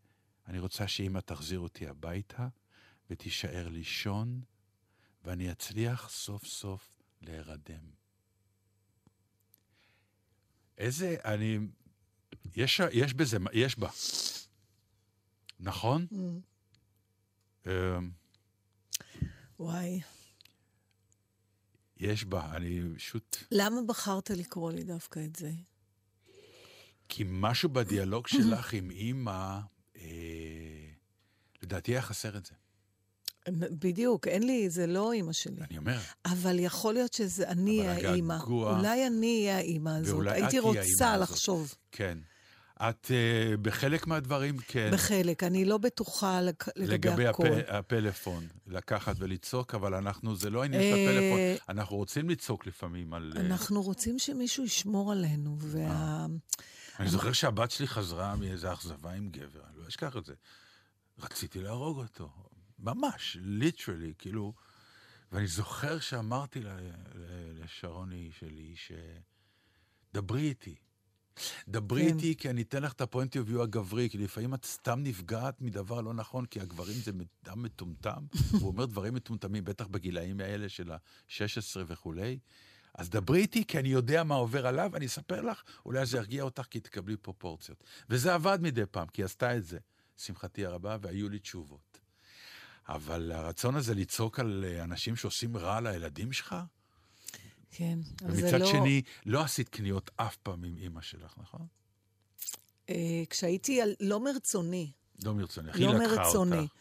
[0.48, 2.48] אני רוצה שאמא תחזיר אותי הביתה,
[3.10, 4.42] ותישאר לישון,
[5.24, 6.90] ואני אצליח סוף סוף
[7.22, 7.92] להירדם.
[10.78, 11.60] איזה, אני...
[12.56, 13.90] יש, יש בזה, יש בה.
[15.60, 16.08] נכון?
[16.12, 16.40] אמ,
[19.60, 20.02] וואי.
[21.98, 23.38] יש בה, אני פשוט...
[23.52, 25.52] למה בחרת לקרוא לי דווקא את זה?
[27.10, 29.60] כי משהו בדיאלוג שלך עם אימא,
[29.98, 30.02] אה,
[31.62, 32.54] לדעתי היה חסר את זה.
[33.52, 35.62] בדיוק, אין לי, זה לא אימא שלי.
[35.70, 38.38] אני אומר, אבל יכול להיות שזה אני אבל האימא.
[38.44, 40.28] אולי אני אהיה האימא הזאת.
[40.28, 41.30] הייתי רוצה הזאת.
[41.30, 42.18] לחשוב כן.
[42.82, 44.90] את אה, בחלק מהדברים, כן.
[44.94, 47.48] בחלק, אני לא בטוחה לק- לגבי לגבי הכל.
[47.48, 47.70] הפ...
[47.70, 51.66] הפלאפון, לקחת ולצעוק, אבל אנחנו, זה לא העניין של אה, הפלאפון.
[51.76, 53.34] אנחנו רוצים לצעוק לפעמים על...
[53.36, 56.26] אה, אנחנו רוצים שמישהו ישמור עלינו, וה...
[57.00, 60.34] אני זוכר שהבת שלי חזרה מאיזו אכזבה עם גבר, אני לא אשכח את זה.
[61.20, 62.30] רציתי להרוג אותו,
[62.80, 64.54] ממש, ליטרלי, כאילו...
[65.32, 66.60] ואני זוכר שאמרתי
[67.56, 68.76] לשרוני שלי,
[70.14, 70.76] שדברי איתי.
[71.68, 72.16] דברי כן.
[72.16, 75.62] איתי, כי אני אתן לך את ה-point of view הגברי, כי לפעמים את סתם נפגעת
[75.62, 77.12] מדבר לא נכון, כי הגברים זה
[77.46, 78.26] אדם מטומטם,
[78.62, 82.40] הוא אומר דברים מטומטמים, בטח בגילאים האלה של ה-16 וכולי.
[82.98, 86.44] אז דברי איתי, כי אני יודע מה עובר עליו, אני אספר לך, אולי זה ירגיע
[86.44, 87.84] אותך, כי תקבלי פרופורציות.
[88.10, 89.78] וזה עבד מדי פעם, כי היא עשתה את זה,
[90.20, 92.00] לשמחתי הרבה, והיו לי תשובות.
[92.90, 96.56] אבל הרצון הזה לצעוק על אה, אנשים שעושים רע לילדים שלך,
[97.72, 98.66] כן, אבל זה ומצד לא...
[98.72, 101.66] שני, לא עשית קניות אף פעם עם אימא שלך, נכון?
[102.90, 102.96] אה,
[103.30, 104.92] כשהייתי על- לא מרצוני,
[105.24, 106.58] לא מרצוני, הכי לא לקחה מרצוני.
[106.58, 106.72] אותך.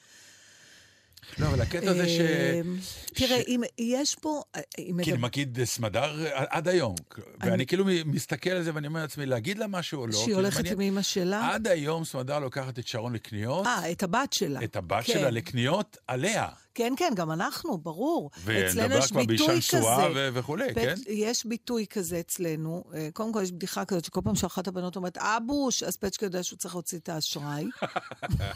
[1.39, 2.21] לא, אבל הקטע זה ש...
[2.21, 4.43] אמ, תראה, אם יש פה...
[4.57, 4.61] אה,
[5.03, 6.95] כאילו, מגיד סמדר עד היום.
[7.41, 10.13] ואני כאילו מסתכל על זה ואני אומר לעצמי, להגיד לה משהו או לא.
[10.13, 10.71] שהיא כאילו, הולכת.
[10.71, 11.55] עם אמא שלה?
[11.55, 14.65] עד היום סמדר לוקחת את שרון לקניות, אה, את הבת שלה.
[14.65, 15.13] את הבת כן.
[15.13, 16.49] שלה לקניות עליה.
[16.77, 18.31] כן, כן, גם אנחנו, ברור.
[18.43, 19.79] אצלנו ונדבר יש ביטוי כזה.
[20.15, 20.95] ו- וכולי, כן?
[21.09, 22.85] יש ביטוי כזה אצלנו.
[22.95, 26.43] אה, קודם כל, יש בדיחה כזאת, שכל פעם שאחת הבנות אומרת, אבוש, אז פצ'קה יודע
[26.43, 27.65] שהוא צריך להוציא את האשראי.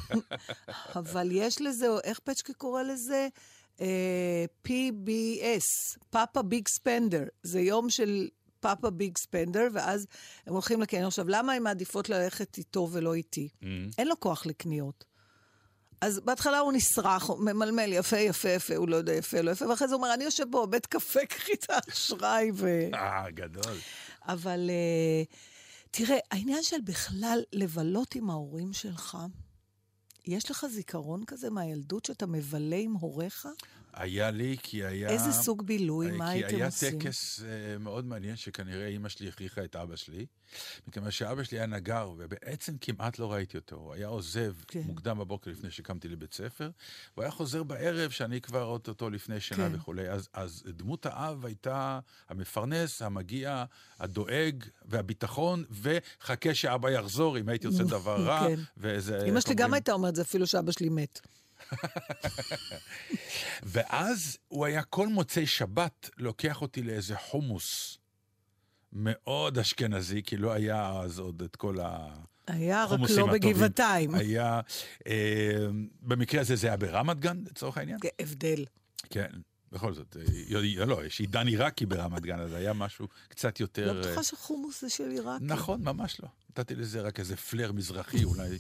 [1.01, 3.29] אבל יש לזה, איך פצ'קה קורא לזה?
[4.67, 7.25] PBS, פאפה ביג ספנדר.
[7.43, 8.29] זה יום של
[8.61, 10.07] פאפה ביג ספנדר, ואז
[10.47, 11.07] הם הולכים לקניון.
[11.07, 13.49] עכשיו, למה הן מעדיפות ללכת איתו ולא איתי?
[13.63, 13.67] Mm.
[13.99, 15.10] אין לו כוח לקניות.
[16.01, 19.69] אז בהתחלה הוא נסרח, הוא ממלמל יפה, יפה, יפה, הוא לא יודע יפה, לא יפה,
[19.69, 22.89] ואחרי זה הוא אומר, אני יושב פה בבית קפה, קחי את האשראי ו...
[22.95, 23.77] אה, גדול.
[24.27, 25.35] אבל uh,
[25.91, 29.19] תראה, העניין של בכלל לבלות עם ההורים שלך,
[30.27, 33.47] יש לך זיכרון כזה מהילדות שאתה מבלה עם הוריך?
[34.01, 35.09] היה לי, כי היה...
[35.09, 36.99] איזה סוג בילוי, אה, מה כי הייתם היה עושים?
[36.99, 40.27] טקס אה, מאוד מעניין, שכנראה אימא שלי הכריחה את אבא שלי,
[40.89, 43.77] מכיוון שאבא שלי היה נגר, ובעצם כמעט לא ראיתי אותו.
[43.77, 44.81] הוא היה עוזב כן.
[44.81, 46.71] מוקדם בבוקר לפני שקמתי לבית ספר,
[47.15, 49.75] והוא היה חוזר בערב, שאני כבר אוטוטו לפני שינה כן.
[49.75, 50.09] וכולי.
[50.09, 53.65] אז, אז דמות האב הייתה המפרנס, המגיע,
[53.99, 58.49] הדואג והביטחון, וחכה שאבא יחזור אם הייתי עושה דבר רע.
[58.49, 58.61] כן.
[58.77, 59.17] ואיזה...
[59.25, 59.75] איך שלי גם?
[59.75, 61.21] הייתה אומרת זה אפילו שאבא שלי מת.
[63.62, 67.99] ואז הוא היה כל מוצאי שבת לוקח אותי לאיזה חומוס
[68.92, 71.79] מאוד אשכנזי, כי לא היה אז עוד את כל
[72.46, 73.33] היה, רק לא.
[73.33, 74.14] בגבעתיים.
[74.14, 74.61] היה,
[75.07, 75.66] אה,
[76.03, 77.99] במקרה הזה זה היה ברמת גן, לצורך העניין.
[78.20, 78.64] הבדל.
[79.11, 79.31] כן,
[79.73, 80.17] בכל זאת,
[80.81, 83.93] אה, לא, יש עידן עיראקי ברמת גן, אז היה משהו קצת יותר...
[83.93, 85.45] לא אה, בטוחה שחומוס זה של עיראקי.
[85.45, 86.29] נכון, ממש לא.
[86.51, 88.59] נתתי לזה רק איזה פלר מזרחי אולי.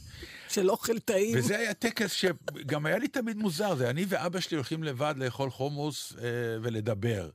[0.48, 1.38] של אוכל טעים.
[1.38, 5.50] וזה היה טקס שגם היה לי תמיד מוזר, זה אני ואבא שלי הולכים לבד לאכול
[5.50, 6.24] חומוס אה,
[6.62, 7.30] ולדבר.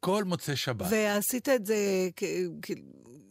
[0.00, 0.86] כל מוצאי שבת.
[0.90, 2.08] ועשית את זה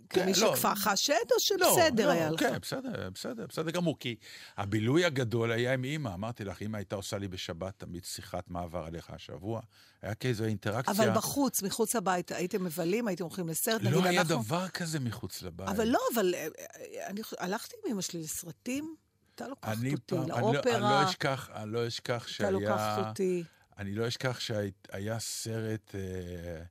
[0.09, 0.55] כמי כן, לא.
[0.55, 2.39] שכפר חשד, או שבסדר לא, היה לך?
[2.39, 4.15] כן, בסדר, בסדר, בסדר גמור, כי
[4.57, 6.13] הבילוי הגדול היה עם אימא.
[6.13, 9.61] אמרתי לך, אימא הייתה עושה לי בשבת תמיד שיחת מעבר עליך השבוע.
[10.01, 10.93] היה כאיזו אינטראקציה.
[10.93, 14.43] אבל בחוץ, מחוץ לבית, הייתם מבלים, הייתם הולכים לסרט, נגיד לא היה אנחנו...
[14.43, 15.69] דבר כזה מחוץ לבית.
[15.69, 18.95] אבל לא, אבל אה, אה, אני הלכתי עם אמא שלי לסרטים,
[19.35, 22.51] אתה לוקחת אותי לא- לאופרה, אני לא אשכח, אני לא אשכח אתה שהיה...
[22.51, 23.43] לוקחת אותי.
[23.77, 26.61] אני לא אשכח שהיה סרט, אה,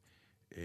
[0.57, 0.63] אה,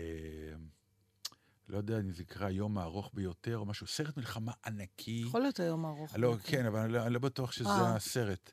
[1.70, 5.24] לא יודע אם זה נקרא היום הארוך ביותר או משהו, סרט מלחמה ענקי.
[5.26, 6.16] יכול להיות היום ארוך.
[6.18, 6.44] לא, יותר.
[6.44, 7.96] כן, אבל אני לא, אני לא בטוח שזה אה.
[7.96, 8.52] הסרט.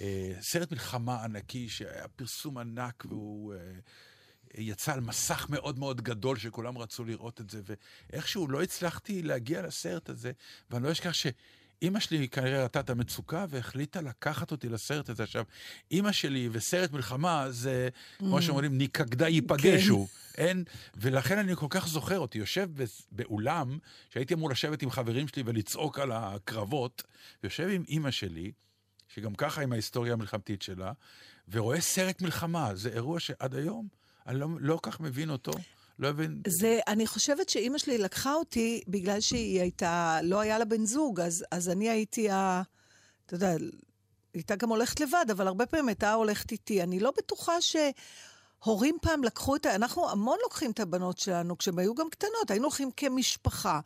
[0.00, 3.58] אה, סרט מלחמה ענקי שהיה פרסום ענק והוא אה,
[4.54, 7.60] יצא על מסך מאוד מאוד גדול שכולם רצו לראות את זה,
[8.12, 10.32] ואיכשהו לא הצלחתי להגיע לסרט הזה,
[10.70, 11.12] ואני לא אשכח
[11.80, 15.22] שאימא שלי כנראה ראתה את המצוקה והחליטה לקחת אותי לסרט הזה.
[15.22, 15.44] עכשיו,
[15.90, 17.88] אימא שלי וסרט מלחמה זה,
[18.18, 20.06] כמו שאומרים, ניקגדה ייפגשו.
[20.38, 20.64] אין,
[20.96, 22.70] ולכן אני כל כך זוכר אותי, יושב
[23.12, 23.78] באולם,
[24.10, 27.02] שהייתי אמור לשבת עם חברים שלי ולצעוק על הקרבות,
[27.42, 28.52] ויושב עם אימא שלי,
[29.08, 30.92] שגם ככה עם ההיסטוריה המלחמתית שלה,
[31.48, 32.74] ורואה סרט מלחמה.
[32.74, 33.88] זה אירוע שעד היום
[34.26, 35.52] אני לא, לא כל כך מבין אותו.
[35.98, 36.42] לא מבין...
[36.46, 41.20] זה, אני חושבת שאימא שלי לקחה אותי בגלל שהיא הייתה, לא היה לה בן זוג,
[41.20, 42.62] אז, אז אני הייתי ה...
[43.26, 43.54] אתה יודע,
[44.34, 46.82] הייתה גם הולכת לבד, אבל הרבה פעמים הייתה הולכת איתי.
[46.82, 47.60] אני לא בטוחה
[48.64, 49.74] שהורים פעם לקחו את ה...
[49.74, 53.80] אנחנו המון לוקחים את הבנות שלנו, כשהן היו גם קטנות, היינו הולכים כמשפחה.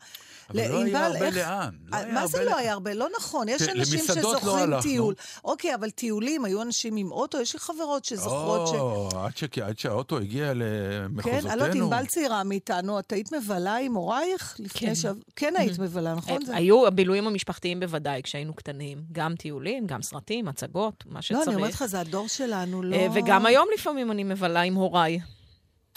[0.49, 1.69] אבל לא היה הרבה איך- לאן.
[1.91, 2.43] לא היה מה הרבה זה.
[2.45, 2.93] לא היה הרבה?
[2.93, 3.49] לא נכון.
[3.49, 4.81] יש ת- אנשים לא שזוכרים הלכנו.
[4.81, 5.15] טיול.
[5.45, 8.71] אוקיי, אבל טיולים, היו אנשים עם אוטו, יש לי חברות שזוכרות ש...
[8.73, 11.49] או, עד ש- עד שהאוטו הגיע כן, למחוזותינו.
[11.49, 14.55] אני לא יודעת, ענבל צעירה מאיתנו, את היית מבלה עם הורייך?
[14.59, 14.95] לפני כן.
[14.95, 15.05] ש...
[15.35, 16.41] כן היית מבלה, נכון?
[16.41, 19.01] אה, זה- היו הבילויים המשפחתיים בוודאי כשהיינו קטנים.
[19.11, 21.47] גם טיולים, גם סרטים, הצגות, מה לא, שצריך.
[21.47, 22.95] אני אומרת לך, זה הדור שלנו, לא...
[22.95, 25.19] אה, וגם היום לפעמים אני מבלה עם הוריי.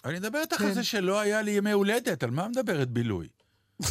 [0.05, 0.65] אני מדבר איתך כן.
[0.65, 3.29] על זה שלא היה לי ימי הולדת, על מה מדברת בילוי?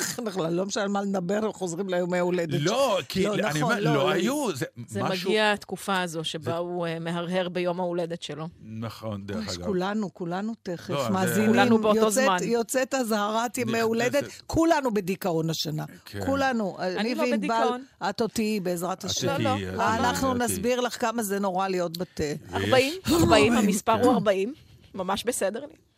[0.18, 2.60] אנחנו לא משנה על מה לדבר, חוזרים ליומי הולדת.
[2.60, 4.10] לא, כי לא, אני נכון, אומר, לא, לא לא.
[4.10, 5.30] היו, זה זה משהו...
[5.30, 8.48] מגיע התקופה הזו שבה הוא אה, מהרהר ביום ההולדת שלו.
[8.64, 9.66] נכון, דרך אגב.
[9.66, 11.48] כולנו, כולנו תכף לא, זה- מאזינים.
[11.50, 12.36] כולנו באותו יוצאת- זמן.
[12.42, 13.80] יוצאת אזהרת ימי.
[13.80, 15.84] הולדת, כולנו בדיכאון השנה.
[16.04, 16.26] כן.
[16.26, 16.76] כולנו.
[16.80, 17.84] אני לא בדיכאון.
[18.10, 19.40] את עוד תהיי בעזרת השם.
[19.40, 19.82] לא, לא.
[19.94, 20.34] אנחנו.
[20.34, 22.20] נסביר לך כמה זה נורא להיות בת...
[22.20, 24.04] ויש- 40, 40, המספר כן.
[24.04, 24.54] הוא 40.
[24.94, 25.89] ממש בסדר לי.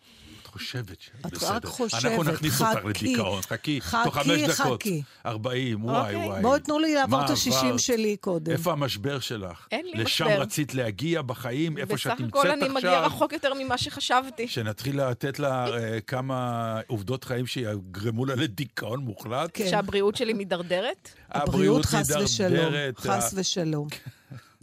[0.52, 1.10] את חושבת ש...
[1.26, 1.54] את בסדר.
[1.54, 2.88] רק חושבת, אנחנו נכניס אותך חכי.
[2.88, 4.80] לדיכאון, חכי, חכי, תוך חמש דקות.
[4.82, 5.02] חכי.
[5.26, 6.28] 40, וואי אוקיי.
[6.28, 6.42] וואי.
[6.42, 7.80] בואו תנו לי לעבור את ה-60 עברת?
[7.80, 8.52] שלי קודם.
[8.52, 9.66] איפה המשבר שלך?
[9.70, 10.40] אין לי לשם משבר.
[10.40, 12.66] רצית להגיע בחיים, איפה שאת בסך נמצאת הכל עכשיו?
[12.66, 14.48] אני מגיעה רחוק יותר ממה שחשבתי.
[14.48, 19.50] שנתחיל לתת לה אה, כמה עובדות חיים שיגרמו לה לדיכאון מוחלט?
[19.54, 19.68] כן.
[19.70, 21.08] שהבריאות שלי מידרדרת?
[21.30, 22.72] הבריאות חס ושלום.
[22.98, 23.88] חס ושלום.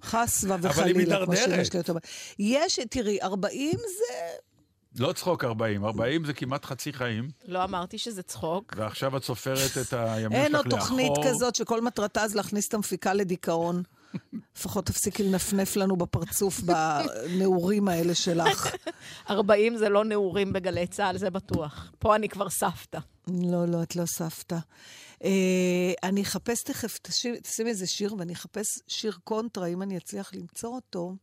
[0.03, 2.07] חס וחלילה, כמו שלי הייתה אומרת.
[2.39, 4.13] יש, תראי, 40 זה...
[4.95, 8.73] לא צחוק 40, 40 זה כמעט חצי חיים, לא אמרתי שזה צחוק.
[8.77, 10.79] ועכשיו את סופרת את הימים אין שלך עוד לאחור.
[10.79, 13.83] תוכנית כזאת שכל מטרתה זה להכניס את המפיקה לדיכאון.
[14.57, 18.75] לפחות תפסיקי לנפנף לנו בפרצוף בנעורים האלה שלך.
[19.29, 21.91] 40 זה לא נעורים בגלי צה"ל, זה בטוח.
[21.99, 22.99] פה אני כבר סבתא.
[23.27, 24.57] לא, לא, את לא סבתא.
[25.23, 25.29] אה,
[26.03, 30.69] אני אחפש תכף, תשי- תשימי איזה שיר, ואני אחפש שיר קונטרה, אם אני אצליח למצוא
[30.75, 31.15] אותו.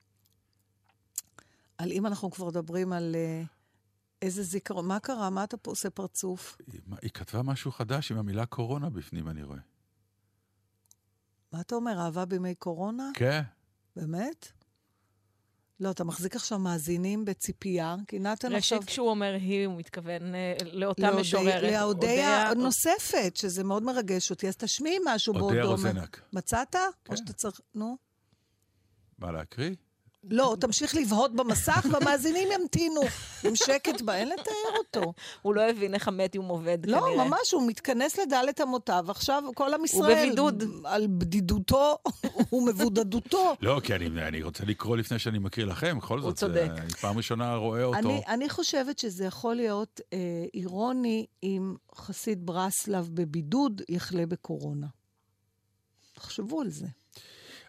[1.78, 3.42] על אם אנחנו כבר מדברים על אה,
[4.22, 4.86] איזה זיכרון.
[4.86, 5.30] מה קרה?
[5.30, 6.56] מה אתה פה עושה פרצוף?
[6.72, 9.58] היא- היא כתבה משהו חדש עם המילה קורונה בפנים, אני רואה.
[11.52, 13.10] מה אתה אומר, אהבה בימי קורונה?
[13.14, 13.42] כן.
[13.96, 14.48] באמת?
[15.80, 18.78] לא, אתה מחזיק עכשיו מאזינים בציפייה, כי נתן עכשיו...
[18.78, 21.62] ראשית, כשהוא אומר היא, הוא מתכוון אה, לאותה להודי- משוררת.
[21.62, 21.82] להודיה
[22.48, 25.64] אודיה- נוספת, שזה מאוד מרגש אותי, אז תשמיעי משהו בעוד אודיה.
[25.64, 26.20] רוזנק.
[26.32, 26.72] מצאת?
[27.04, 27.12] כן.
[27.12, 27.60] או שאתה צריך...
[27.74, 27.96] נו.
[29.18, 29.74] מה להקריא?
[30.30, 33.00] לא, תמשיך לבהות במסך, והמאזינים ימתינו
[33.44, 35.12] עם שקט בה, אין לתאר אותו.
[35.42, 37.24] הוא לא הבין איך המדיום עובד, לא, כנראה.
[37.24, 40.26] ממש, הוא מתכנס לדלת אמותיו, עכשיו כל עם ישראל...
[40.26, 40.64] בבידוד.
[40.84, 41.98] על בדידותו
[42.52, 43.56] ומבודדותו.
[43.62, 46.36] לא, כי אני, אני רוצה לקרוא לפני שאני מקריא לכם, בכל זאת.
[46.36, 46.68] צודק.
[46.70, 47.98] אה, אני פעם ראשונה רואה אותו.
[47.98, 50.18] אני, אני חושבת שזה יכול להיות אה,
[50.54, 54.86] אירוני אם חסיד ברסלב בבידוד יחלה בקורונה.
[56.12, 56.86] תחשבו על זה.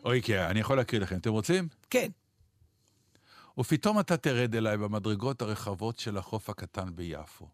[0.05, 1.17] אוי, כי אני יכול להקריא לכם.
[1.17, 1.67] אתם רוצים?
[1.89, 2.07] כן.
[3.57, 7.49] ופתאום אתה תרד אליי במדרגות הרחבות של החוף הקטן ביפו,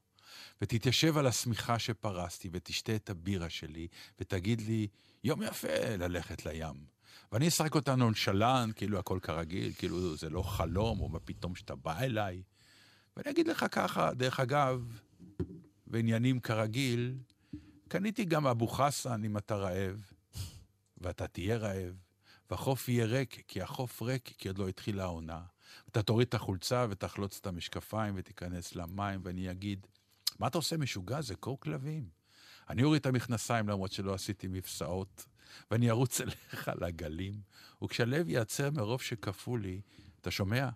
[0.62, 3.88] ותתיישב על השמיכה שפרסתי, ותשתה את הבירה שלי,
[4.20, 4.88] ותגיד לי,
[5.24, 6.86] יום יפה ללכת לים.
[7.32, 11.76] ואני אשחק אותה נונשלן, כאילו הכל כרגיל, כאילו זה לא חלום, או מה פתאום שאתה
[11.76, 12.44] בא אליי.
[13.18, 15.00] ואני אגיד לך ככה, דרך אגב,
[15.88, 17.18] בעניינים כרגיל,
[17.88, 20.12] קניתי גם אבו חסן אם אתה רעב,
[20.98, 21.96] ואתה תהיה רעב,
[22.50, 25.53] והחוף יהיה ריק, כי החוף ריק, כי עוד לא התחילה העונה.
[25.89, 29.88] אתה תוריד את החולצה ותחלוץ את המשקפיים ותיכנס למים, ואני אגיד,
[30.39, 31.21] מה אתה עושה משוגע?
[31.21, 32.09] זה קור כלבים.
[32.69, 35.25] אני אוריד את המכנסיים למרות שלא עשיתי מפסעות,
[35.71, 37.41] ואני ארוץ אליך לגלים,
[37.83, 39.81] וכשהלב ייעצר מרוב שקפוא לי,
[40.21, 40.69] אתה שומע?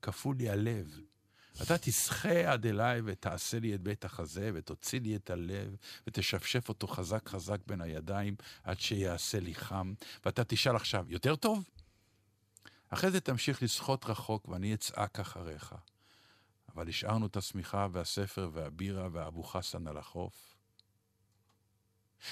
[0.00, 1.00] קפוא לי הלב.
[1.62, 5.76] אתה תשחה עד אליי ותעשה לי את בית החזה, ותוציא לי את הלב,
[6.06, 11.64] ותשפשף אותו חזק חזק בין הידיים, עד שיעשה לי חם, ואתה תשאל עכשיו, יותר טוב?
[12.90, 15.74] אחרי זה תמשיך לשחות רחוק, ואני אצעק אחריך.
[16.74, 20.54] אבל השארנו את השמיכה והספר והבירה והאבו חסן על החוף.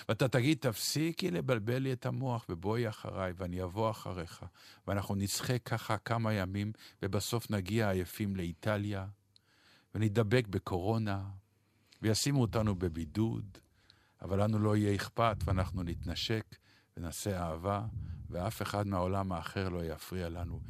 [0.08, 4.44] ואתה תגיד, תפסיקי לבלבל לי את המוח ובואי אחריי, ואני אבוא אחריך,
[4.86, 9.06] ואנחנו נשחה ככה כמה ימים, ובסוף נגיע עייפים לאיטליה,
[9.94, 11.24] ונדבק בקורונה,
[12.02, 13.58] וישימו אותנו בבידוד,
[14.22, 16.56] אבל לנו לא יהיה אכפת, ואנחנו נתנשק
[16.96, 17.82] ונעשה אהבה,
[18.30, 20.60] ואף אחד מהעולם האחר לא יפריע לנו,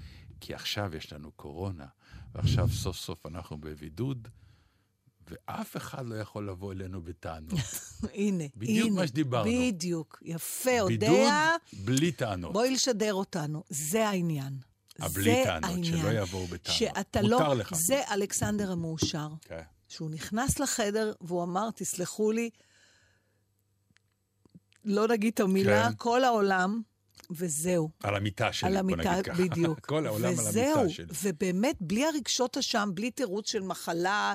[0.41, 1.87] כי עכשיו יש לנו קורונה,
[2.35, 4.29] ועכשיו סוף סוף אנחנו בבידוד,
[5.31, 7.61] ואף אחד לא יכול לבוא אלינו בטענות.
[8.15, 9.01] הנה, בדיוק הנה.
[9.01, 9.51] מה שדיברנו.
[9.51, 10.23] בדיוק.
[10.23, 11.57] יפה, בידוד אודיה.
[11.73, 12.53] בלי טענות.
[12.53, 13.65] בואי לשדר אותנו.
[13.69, 14.59] זה העניין.
[14.99, 16.03] הבלי זה טענות, העניין.
[16.03, 16.79] שלא יבואו בטענות.
[16.79, 17.57] שאתה מותר לא...
[17.57, 17.75] לך.
[17.75, 19.29] זה אלכסנדר המאושר.
[19.41, 19.63] כן.
[19.89, 22.51] שהוא נכנס לחדר והוא אמר, תסלחו לי,
[24.85, 25.95] לא נגיד את המילה, כן.
[25.97, 26.83] כל העולם
[27.31, 27.91] וזהו.
[28.03, 29.43] על המיטה שלי, על בוא המיטה, נגיד ככה.
[29.43, 29.81] בדיוק.
[29.87, 31.07] כל העולם על וזהו, המיטה שלי.
[31.23, 34.35] ובאמת, בלי הרגשות אשם, בלי תירוץ של מחלה,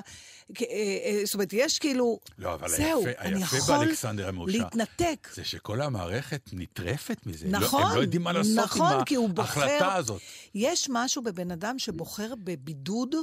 [0.60, 2.18] אה, אה, זאת אומרת, יש כאילו...
[2.38, 5.28] לא, אבל זהו, היפה, אני היפה יכול באלכסנדר המאושר, להתנתק.
[5.34, 7.48] זה שכל המערכת נטרפת מזה.
[7.48, 9.60] נכון, לא, הם לא יודעים מה לעשות נכון, עם בוחר...
[9.60, 10.20] ההחלטה הזאת.
[10.54, 13.14] יש משהו בבן אדם שבוחר בבידוד,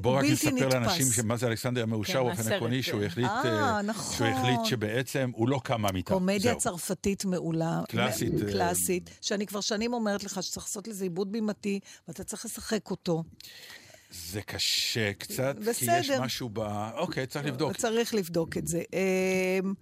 [0.00, 1.06] בוא רק נספר לאנשים.
[1.06, 3.06] שמה זה אלכסנדר המאושר כן, באופן עקרוני, שהוא אה.
[3.06, 4.16] החליט, אה, נכון.
[4.16, 6.14] שהוא החליט שבעצם הוא לא קם מהמיטה.
[6.14, 6.54] קומדיה.
[6.54, 7.80] צרפתית מעולה.
[7.88, 12.44] קלאסית, אה, קלאסית, שאני כבר שנים אומרת לך שצריך לעשות לזה עיבוד בימתי, ואתה צריך
[12.44, 13.24] לשחק אותו.
[14.10, 16.10] זה קשה קצת, כי יש.
[16.10, 16.58] משהו ב...
[16.96, 17.76] אוקיי, צריך לבדוק.
[17.76, 18.82] צריך לבדוק את זה.
[18.92, 19.74] אמ,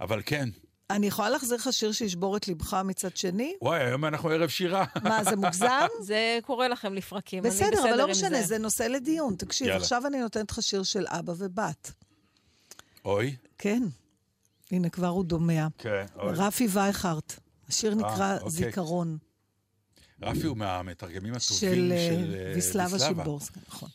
[0.00, 0.48] אבל כן,
[0.90, 3.54] אני יכולה להחזיר לך שיר שישבור את ליבך מצד שני?
[3.62, 4.84] וואי, היום אנחנו ערב שירה.
[5.02, 5.86] מה, זה מוגזם?
[6.00, 8.46] זה קורה לכם לפרקים, אני בסדר, בסדר אבל לא משנה, זה.
[8.46, 9.34] זה נושא לדיון.
[9.36, 9.80] תקשיב, יאללה.
[9.80, 11.92] עכשיו אני נותנת לך שיר של אבא ובת.
[13.04, 13.36] אוי.
[13.58, 13.82] כן.
[14.70, 15.66] הנה, כבר הוא דומע.
[15.78, 16.32] כן, אוי.
[16.34, 17.40] רפי וייכרט.
[17.68, 18.50] השיר נקרא אוקיי.
[18.50, 19.18] זיכרון,
[20.22, 23.88] רפי הוא מהמתרגמים של הטובים אה, של אה, ויסלבה שימבורסקי, נכון.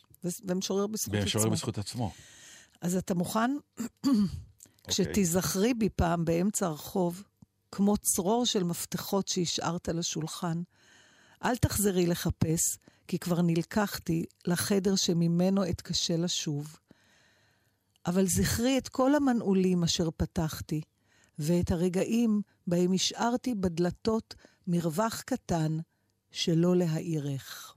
[0.44, 1.52] ומשורר בזכות ומשורר עצמו.
[1.54, 2.12] בזכות עצמו.
[2.80, 3.50] אז אתה מוכן?
[4.88, 5.04] אוקיי.
[5.04, 7.24] כשתיזכרי בי פעם באמצע הרחוב,
[7.72, 10.62] כמו צרור של מפתחות שהשארת על השולחן,
[11.44, 16.78] אל תחזרי לחפש, כי כבר נלקחתי לחדר שממנו אתקשה לשוב.
[18.06, 20.80] אבל זכרי את כל המנעולים אשר פתחתי,
[21.38, 24.34] ואת הרגעים בהם השארתי בדלתות
[24.66, 25.78] מרווח קטן
[26.30, 27.74] שלא להאירך.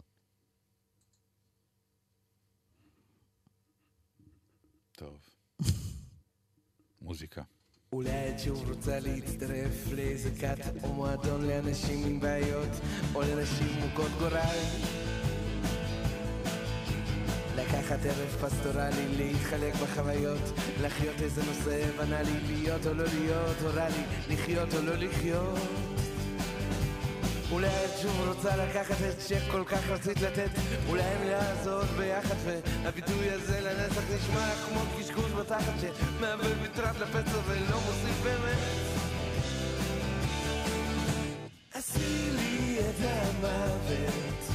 [4.91, 5.19] טוב.
[7.07, 7.41] מוזיקה.
[7.93, 12.69] אולי את שוב רוצה להצטרף לאיזה כת או מועדון לאנשים עם בעיות
[13.15, 14.57] או לנשים מוכות גורל
[17.55, 20.41] לקחת ערב פסטורלי, להתחלק בחוויות
[20.81, 25.96] לחיות איזה נושא בנאלי, להיות או לא להיות, הורה לי, לחיות או לא לחיות
[27.51, 30.49] אולי את שוב רוצה לקחת את שכל כך רצית לתת.
[30.89, 37.77] אולי המילה הזאת ביחד והביטוי הזה לנצח נשמע כמו קשקוש בתחת שמהווה מטרד לפצע ולא
[37.85, 38.57] מוסיף באמת.
[41.73, 44.53] עשי לי את המוות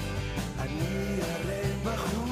[0.59, 2.29] אני הרי בחור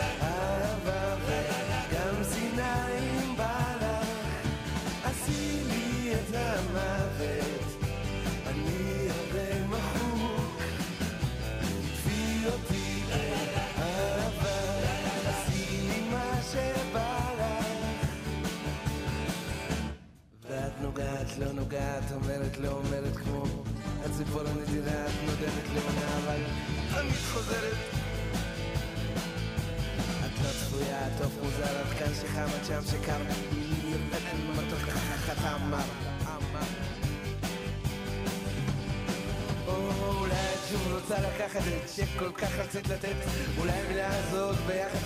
[41.59, 43.15] את שכל כך רצית לתת
[43.59, 44.99] אולי המילה הזאת ביחד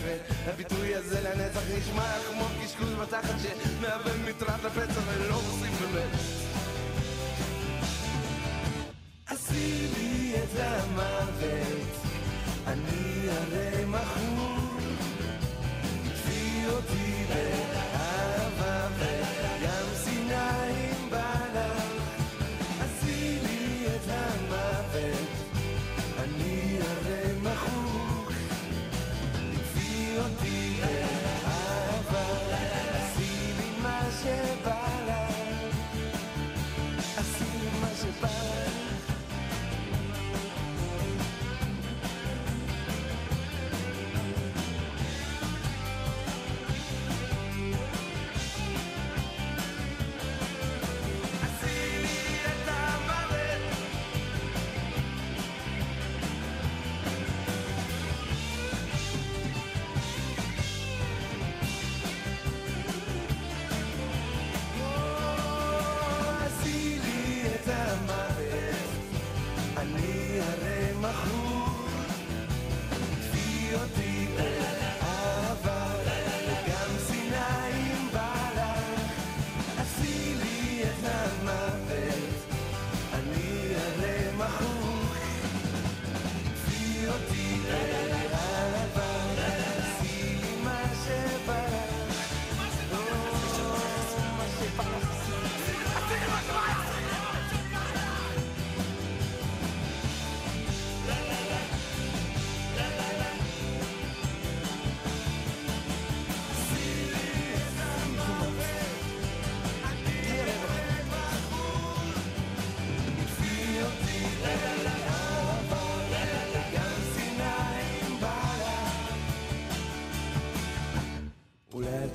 [0.44, 6.39] והביטוי הזה לנצח נשמע כמו קשקוש בתחת שמהווה מטרד לפצע ולא מוסיף באמת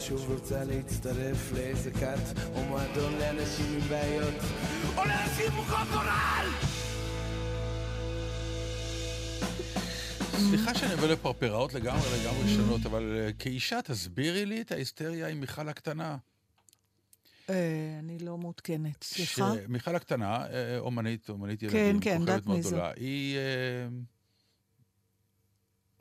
[0.08, 4.34] שוב רוצה להצטרף לאיזה כת או מועדון לאנשים עם בעיות
[4.98, 6.48] או לאנשים מוכות גורל!
[10.50, 15.40] סליחה שאני מביא לפרפראות לגמרי לגמרי שונות, אבל אה, כאישה, תסבירי לי את ההיסטריה עם
[15.40, 16.18] מיכל הקטנה.
[17.50, 19.04] אה, אני לא מעודכנת.
[19.04, 19.54] סליחה?
[19.68, 22.70] מיכל הקטנה, אה, אומנית, אומנית כן, ילדים, כן, כוכבת יודעת מאוד מי זו.
[22.70, 22.92] גדולה.
[22.96, 23.38] היא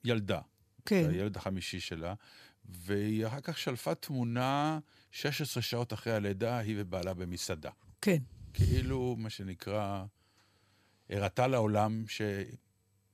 [0.05, 0.41] ילדה,
[0.85, 1.09] כן.
[1.11, 2.15] הילד החמישי שלה,
[2.69, 4.79] והיא אחר כך שלפה תמונה
[5.11, 7.71] 16 שעות אחרי הלידה, היא ובעלה במסעדה.
[8.01, 8.19] כן.
[8.53, 10.05] כאילו, מה שנקרא,
[11.11, 12.23] הראתה לעולם ש...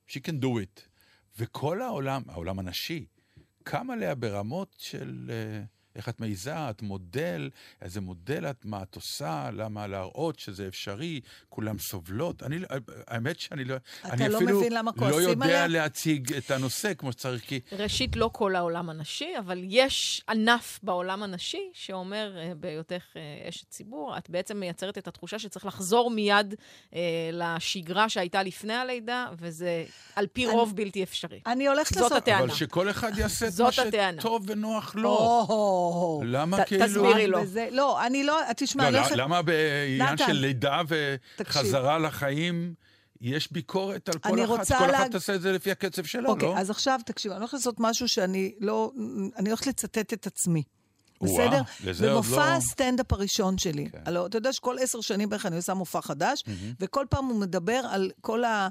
[0.09, 0.81] she can do it.
[1.37, 3.05] וכל העולם, העולם הנשי,
[3.63, 5.63] קם עליה ברמות של אה,
[5.95, 7.49] איך את מעיזה, את מודל,
[7.81, 11.19] איזה מודל את, מה את עושה, למה להראות שזה אפשרי,
[11.49, 12.43] כולם סובלות.
[12.43, 12.67] אני, לא-
[13.07, 13.75] האמת שאני לא,
[14.05, 15.67] אני לא אפילו מבין למה לא יודע עליה?
[15.67, 21.23] להציג את הנושא כמו שצריך, כי ראשית, לא כל העולם הנשי, אבל יש ענף בעולם
[21.23, 26.55] הנשי שאומר, אה, בהיותך אה, אשת ציבור, את בעצם מייצרת את התחושה שצריך לחזור מיד
[26.95, 26.99] אה,
[27.33, 29.85] לשגרה שהייתה לפני הלידה, וזה
[30.15, 31.39] על פי אני- רוב בלתי אפשרי.
[31.45, 32.17] אני הולכת זאת לעשות...
[32.17, 32.39] הטענה.
[32.39, 34.21] אבל שכל אחד יעשה את זאת מה הטענה.
[34.21, 35.09] שטוב ונוח לו.
[36.25, 36.85] למה ת- כאילו...
[36.85, 37.41] תסבירי לו.
[37.41, 38.39] וזה- לא, אני לא...
[38.57, 39.15] תשמע, לא, אני לא, הולכת...
[39.15, 40.81] למה בעניין של לידה
[41.35, 41.61] תקשיב.
[41.61, 42.73] וחזרה לחיים,
[43.21, 44.49] יש ביקורת על כל אני אחת?
[44.59, 46.57] רוצה כל להג- אחת תעשה את זה לפי הקצב שלה, אוקיי, לא?
[46.57, 48.91] אז עכשיו, תקשיב, אני הולכת לעשות משהו שאני לא...
[49.37, 50.63] אני הולכת לצטט את עצמי.
[51.21, 52.13] וואה, בסדר?
[52.13, 53.89] במופע לא- הסטנדאפ הראשון שלי.
[53.89, 53.97] כן.
[54.05, 56.43] הלוא, אתה יודע שכל עשר שנים בערך אני עושה מופע חדש,
[56.79, 58.67] וכל פעם הוא מדבר על כל ה...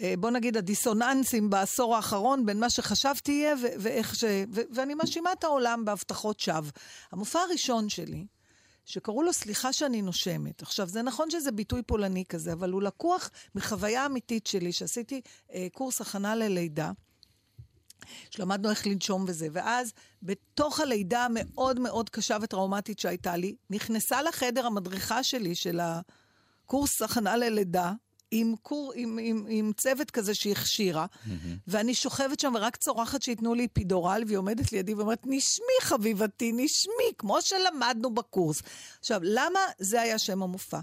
[0.00, 4.24] אה, בוא נגיד, הדיסוננסים בעשור האחרון בין מה שחשבתי יהיה ו- ואיך ש...
[4.52, 6.70] ו- ואני מאשימה את העולם בהבטחות שווא.
[7.12, 8.26] המופע הראשון שלי,
[8.84, 10.62] שקראו לו סליחה שאני נושמת.
[10.62, 15.20] עכשיו, זה נכון שזה ביטוי פולני כזה, אבל הוא לקוח מחוויה אמיתית שלי, שעשיתי
[15.52, 16.92] אה, קורס הכנה ללידה.
[18.30, 19.92] שלמדנו איך לנשום וזה, ואז
[20.22, 27.36] בתוך הלידה המאוד מאוד קשה וטראומטית שהייתה לי, נכנסה לחדר המדריכה שלי של הקורס הכנה
[27.36, 27.92] ללידה,
[28.30, 31.06] עם, קור, עם, עם, עם צוות כזה שהיא הכשירה,
[31.66, 37.12] ואני שוכבת שם ורק צורחת שייתנו לי פידורל, והיא עומדת לידי ואומרת, נשמי חביבתי, נשמי,
[37.18, 38.62] כמו שלמדנו בקורס.
[39.00, 40.80] עכשיו, למה זה היה שם המופע?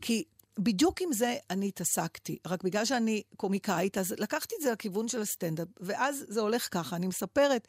[0.00, 0.24] כי
[0.58, 5.22] בדיוק עם זה אני התעסקתי, רק בגלל שאני קומיקאית, אז לקחתי את זה לכיוון של
[5.22, 7.68] הסטנדאפ, ואז זה הולך ככה, אני מספרת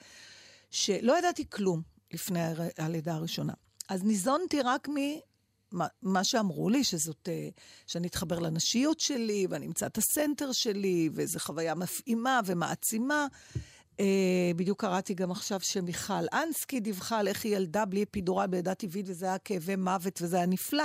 [0.71, 1.82] שלא ידעתי כלום
[2.13, 2.39] לפני
[2.78, 3.53] הלידה הראשונה.
[3.89, 4.93] אז ניזונתי רק מ...
[6.01, 7.49] מה- שאמרו לי, שזאת, אה,
[7.88, 13.28] שאני אתחבר לנשיות שלי, ואני אמצא את הסנטר שלי, וזו חוויה מפעימה ומעצימה.
[13.99, 18.74] אה, בדיוק קראתי גם עכשיו שמיכל אנסקי דיווחה על איך היא ילדה בלי אפידורל בלידה
[18.74, 20.84] טבעית, וזה היה כאבי מוות, וזה היה נפלא.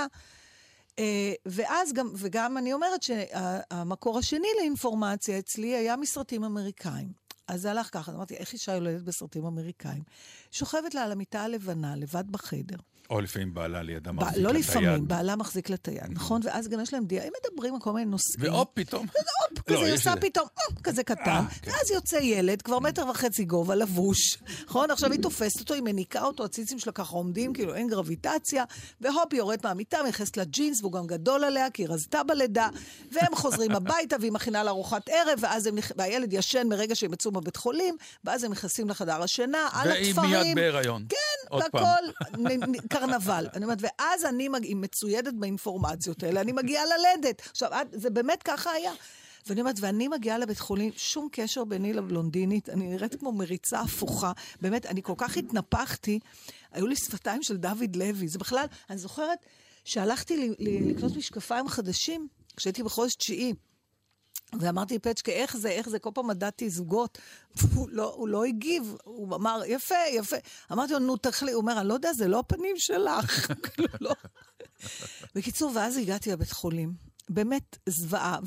[0.99, 7.28] אה, ואז גם, וגם אני אומרת שהמקור השני לאינפורמציה אצלי היה מסרטים אמריקאים.
[7.49, 10.03] אז זה הלך ככה, אמרתי, איך אישה יולדת בסרטים אמריקאים?
[10.51, 12.77] שוכבת לה על המיטה הלבנה, לבד בחדר.
[13.09, 15.07] או לפעמים בעלה לידה מחזיק לא לה את לפעמים.
[15.07, 16.41] בעלה מחזיק לה את היד, נכון?
[16.43, 18.53] ואז גם יש להם דיעה, הם מדברים על כל מיני נושאים.
[18.53, 19.07] והופ, פתאום.
[19.67, 20.21] כזה, לא, היא יש עושה.
[20.21, 20.47] פתאום,
[20.83, 21.71] כזה קטן, אה, כן.
[21.71, 24.91] ואז יוצא ילד, כבר מטר וחצי גובה, לבוש, נכון?
[24.91, 28.63] עכשיו היא תופסת אותו, היא מניקה אותו, הציצים שלה ככה עומדים, כאילו אין גרביטציה,
[29.01, 32.69] והופ, היא יורדת מהמיטה, נכנסת לג'ינס, והוא גם גדול עליה, כי היא רזתה בלידה,
[33.11, 35.69] והם חוזרים הביתה, והיא מכינה לארוחת ערב, ואז
[36.31, 40.29] ישן מרגע שהם יצאו מבית חולים, ואז הם נכנסים לחדר השינה, על והיא התפרים.
[40.29, 41.05] מיד בהיריון.
[41.09, 41.55] כן.
[41.55, 42.29] והכל
[42.89, 43.47] קרנבל.
[43.53, 44.67] אני אומרת, ואז אני מג...
[44.75, 47.41] מצוידת באינפורמציות האלה, אני מגיעה ללדת.
[47.51, 48.91] עכשיו, זה באמת ככה היה.
[49.47, 54.31] ואני אומרת, ואני מגיעה לבית חולים, שום קשר ביני לבלונדינית, אני נראית כמו מריצה הפוכה.
[54.61, 56.19] באמת, אני כל כך התנפחתי,
[56.71, 58.27] היו לי שפתיים של דוד לוי.
[58.27, 59.39] זה בכלל, אני זוכרת
[59.85, 62.27] שהלכתי לקנות משקפיים חדשים,
[62.57, 63.53] כשהייתי בחודש תשיעי.
[64.59, 65.99] ואמרתי לפצ'קה, איך זה, איך זה?
[65.99, 67.17] כל פעם מדדתי זוגות.
[67.75, 70.35] הוא לא, הוא לא הגיב, הוא אמר, יפה, יפה.
[70.71, 71.51] אמרתי לו, נו, תחלי.
[71.51, 73.51] הוא אומר, אני לא יודע, זה לא הפנים שלך.
[73.63, 74.13] כאילו, לא.
[75.35, 77.09] בקיצור, ואז הגעתי לבית חולים.
[77.29, 78.39] באמת זוועה.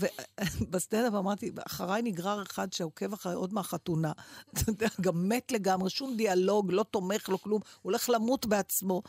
[0.61, 4.12] ובסטנדאפ אמרתי, אחריי נגרר אחד שעוקב אחריי עוד מהחתונה.
[4.53, 7.61] אתה יודע, גם מת לגמרי, שום דיאלוג, לא תומך, לא כלום.
[7.61, 9.03] הוא הולך למות בעצמו.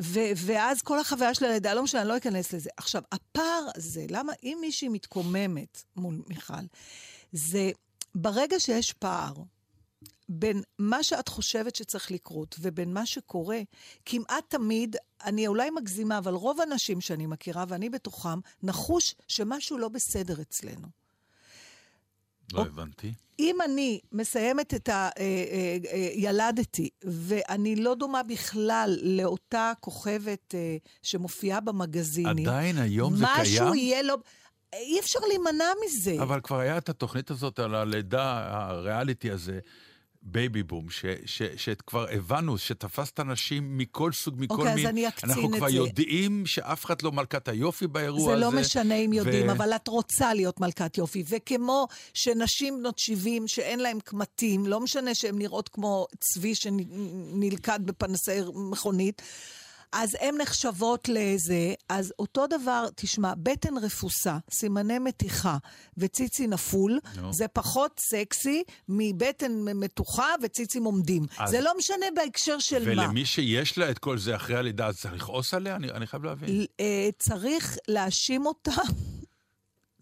[0.00, 2.70] ו- ואז כל החוויה של הלידה, לא משנה, אני לא אכנס לזה.
[2.76, 6.52] עכשיו, הפער הזה, למה אם מישהי מתקוממת מול מיכל,
[7.32, 7.70] זה
[8.14, 9.32] ברגע שיש פער
[10.28, 13.60] בין מה שאת חושבת שצריך לקרות ובין מה שקורה,
[14.04, 19.88] כמעט תמיד, אני אולי מגזימה, אבל רוב הנשים שאני מכירה, ואני בתוכם, נחוש שמשהו לא
[19.88, 21.05] בסדר אצלנו.
[22.52, 23.12] לא הבנתי.
[23.38, 24.92] אם אני מסיימת את ה...
[24.92, 33.16] אה, אה, אה, ילדתי, ואני לא דומה בכלל לאותה כוכבת אה, שמופיעה במגזינים, עדיין היום
[33.16, 33.42] זה קיים?
[33.42, 34.14] משהו יהיה לו...
[34.72, 36.16] אי אפשר להימנע מזה.
[36.22, 39.58] אבל כבר היה את התוכנית הזאת על הלידה, הריאליטי הזה,
[40.28, 44.86] בייבי בום, ש- ש- שכבר הבנו, שתפסת נשים מכל סוג, מכל אוקיי, אז מין.
[44.86, 45.76] אני אקצין אנחנו את כבר זה.
[45.76, 48.40] יודעים שאף אחד לא מלכת היופי באירוע זה הזה.
[48.56, 51.24] לא משנה אם יודעים, ו- אבל את רוצה להיות מלכת יופי.
[51.28, 58.30] וכמו שנשים בנות 70 שאין להן קמטים, לא משנה שהן נראות כמו צבי שנלכד בפנסי
[58.70, 59.22] מכונית,
[59.92, 65.56] אז הן נחשבות לזה, אז אותו דבר, תשמע, בטן רפוסה, סימני מתיחה
[65.96, 67.32] וציצי נפול, נו.
[67.32, 71.26] זה פחות סקסי מבטן מתוחה וציצים עומדים.
[71.38, 73.02] אז- זה לא משנה בהקשר של מה.
[73.02, 75.76] ולמי שיש לה את כל זה אחרי הלידה, אז צריך לכעוס עליה?
[75.76, 76.64] אני, אני חייב להבין.
[76.80, 78.72] אה, צריך להאשים אותה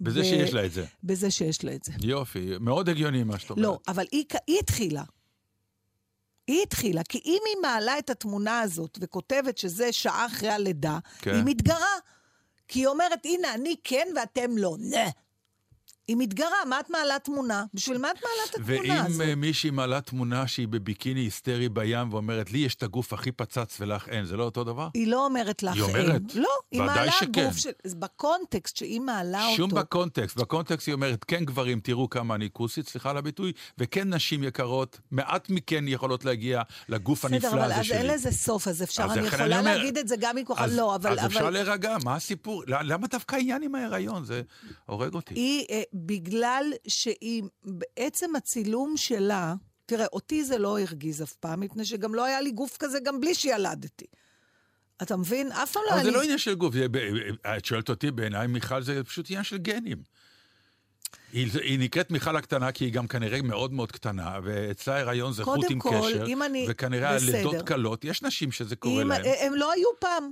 [0.01, 0.85] בזה ו- שיש לה את זה.
[1.05, 1.93] בזה שיש לה את זה.
[2.03, 3.65] יופי, מאוד הגיוני מה שאת אומרת.
[3.65, 5.03] לא, אבל היא, היא התחילה.
[6.47, 11.35] היא התחילה, כי אם היא מעלה את התמונה הזאת וכותבת שזה שעה אחרי הלידה, כן.
[11.35, 11.97] היא מתגרה.
[12.69, 14.77] כי היא אומרת, הנה, אני כן ואתם לא.
[14.79, 15.11] נה.
[16.09, 17.65] היא מתגרה, מה את מעלה תמונה?
[17.75, 19.21] בשביל מה את מעלה את התמונה ואם הזאת?
[19.21, 23.77] אה, מישהי מעלה תמונה שהיא בביקיני היסטרי בים ואומרת, לי יש את הגוף הכי פצץ
[23.81, 24.89] ולך אין, זה לא אותו דבר?
[24.95, 26.23] היא לא אומרת לך היא אומרת.
[26.35, 26.43] אין.
[26.43, 27.45] לא, היא מעלה שכן.
[27.45, 27.71] גוף של...
[27.99, 29.83] בקונטקסט שהיא מעלה שום אותו...
[29.83, 34.43] בקונטקסט, בקונטקסט היא אומרת, כן גברים, תראו כמה אני כוסית, סליחה על הביטוי, וכן נשים
[34.43, 37.97] יקרות, מעט מכן יכולות להגיע לגוף הנפלא בסדר, אבל הזה אז שלי.
[37.97, 40.65] אין לזה סוף, אז אפשר, אז אני יכולה אני אומר, להגיד את זה גם מכוחה,
[40.65, 41.19] אז, לא, אבל...
[41.19, 41.51] אז אפשר אבל...
[41.51, 42.63] להירגע, מה הסיפור?
[42.67, 44.25] למה דווקא העניין עם ההיריון?
[44.25, 44.43] זה
[44.87, 45.35] הורג אותי.
[45.35, 49.55] היא, אה, בגלל שהיא, בעצם הצילום שלה,
[49.87, 53.21] תראה, אותי זה לא הרגיז אף פעם, מפני שגם לא היה לי גוף כזה גם
[53.21, 54.05] בלי שילדתי.
[55.03, 55.53] אתה מבין?
[55.53, 56.17] אף פעם לא אבל היה זה לי...
[56.17, 56.99] לא עניין של גוף, זה ב-
[57.57, 60.03] את שואלת אותי, בעיניי מיכל זה פשוט עניין של גנים.
[61.33, 65.45] היא, היא נקראת מיכל הקטנה כי היא גם כנראה מאוד מאוד קטנה, ואצלה הריון זה
[65.45, 67.11] חוט עם כל, קשר, אני- וכנראה.
[67.17, 69.23] הלידות קלות, יש נשים שזה קורה אם, להן.
[69.41, 70.31] הם לא היו פעם.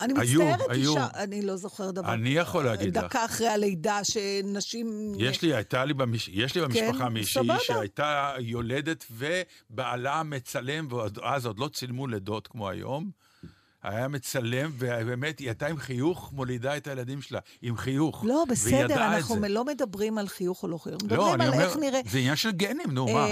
[0.00, 0.90] אני היו, מצטערת, היו.
[0.90, 2.14] אישה, אני לא זוכר דבר.
[2.14, 3.04] אני יכול להגיד לך.
[3.04, 5.12] דקה אחרי הלידה, שנשים...
[5.18, 6.30] יש לי, הייתה לי, במש...
[6.32, 7.58] יש לי במשפחה כן, מישהי סבבה.
[7.60, 13.10] שהייתה יולדת ובעלה מצלם, ואז עוד לא צילמו לידות כמו היום.
[13.82, 18.24] היה מצלם, ובאמת, היא הייתה עם חיוך, מולידה את הילדים שלה, עם חיוך.
[18.28, 19.36] לא, בסדר, אנחנו.
[19.48, 21.02] לא מדברים על חיוך או לא חיוך.
[21.02, 22.00] לא, מדברים אני על אומר, איך נראה...
[22.10, 23.26] זה עניין של גנים, נו, מה?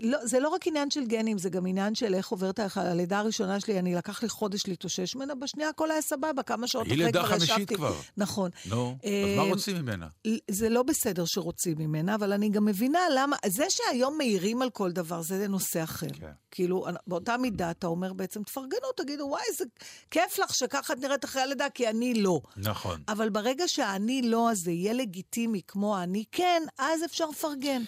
[0.00, 2.60] לא, זה לא רק עניין של גנים, זה גם עניין של איך עוברת.
[2.76, 6.86] הלידה הראשונה שלי, אני לקח לי חודש להתאושש ממנה, בשנייה הכל היה סבבה, כמה שעות
[6.86, 7.74] היא אחרי לידה כבר חמישית ישבתי.
[7.74, 7.94] כבר.
[8.16, 8.50] נכון.
[8.66, 10.06] נו, אז אה, מה רוצים ממנה?
[10.50, 14.92] זה לא בסדר שרוצים ממנה, אבל אני גם מבינה למה, זה שהיום מעירים על כל
[14.92, 16.06] דבר, זה נושא אחר.
[16.20, 16.30] כן.
[16.50, 19.64] כאילו, באותה מידה אתה אומר בעצם, תפרגנו, תגידו, וואי, זה
[20.10, 22.40] כיף לך שככה את נראית אחרי הלידה, כי אני לא.
[22.56, 23.02] נכון.
[23.08, 27.82] אבל ברגע שהאני לא הזה יהיה לגיטימי כמו האני כן, אז אפשר לפרגן.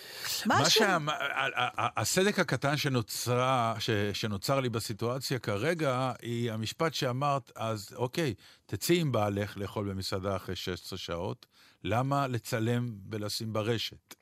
[0.47, 0.81] מה משהו...
[0.81, 0.97] שה...
[0.97, 0.99] ה-
[1.57, 3.91] ה- ה- הסדק הקטן שנוצרה, ש...
[4.13, 8.35] שנוצר לי בסיטואציה כרגע, היא המשפט שאמרת, אז אוקיי,
[8.67, 11.47] תצאי עם בעלך לאכול במסעדה אחרי 16 שעות,
[11.85, 14.15] למה לצלם ולשים ברשת?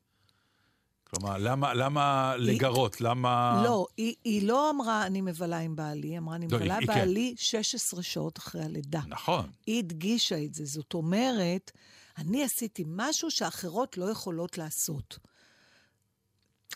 [1.10, 3.00] כלומר, למה, למה לגרות?
[3.00, 3.60] למה...
[3.64, 6.80] לא, היא, היא לא אמרה, אני מבלה עם בעלי, היא אמרה, אני לא, מבלה היא-
[6.80, 6.94] היא כן.
[6.94, 9.00] בעלי 16 שעות אחרי הלידה.
[9.08, 9.50] נכון.
[9.66, 10.64] היא הדגישה את זה.
[10.64, 11.70] זאת אומרת,
[12.18, 15.18] אני עשיתי משהו שאחרות לא יכולות לעשות.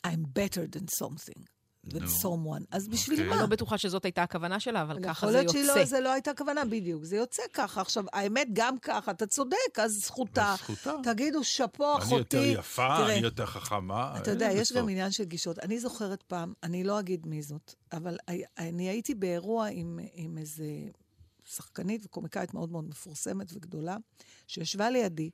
[0.07, 1.43] I'm better than something,
[1.95, 2.65] than someone.
[2.71, 3.29] אז בשביל אוקיי.
[3.29, 3.35] מה?
[3.35, 5.67] אני לא בטוחה שזאת הייתה הכוונה שלה, אבל ככה יכול זה להיות יוצא.
[5.73, 7.05] שהיא לא, זה לא הייתה כוונה, בדיוק.
[7.05, 7.81] זה יוצא ככה.
[7.81, 10.55] עכשיו, האמת, גם ככה, אתה צודק, אז זכותה.
[10.59, 10.95] זכותה.
[11.03, 12.37] תגידו, שאפו, אני אחותי.
[12.37, 14.15] יותר יפה, תראה, אני יותר חכמה.
[14.17, 14.83] אתה יודע, אין יש בסוף.
[14.83, 15.59] גם עניין של גישות.
[15.59, 18.19] אני זוכרת פעם, אני לא אגיד מי זאת, אבל
[18.59, 20.65] אני הייתי באירוע עם, עם איזה
[21.45, 23.97] שחקנית וקומיקאית מאוד מאוד מפורסמת וגדולה,
[24.47, 25.31] שישבה לידי,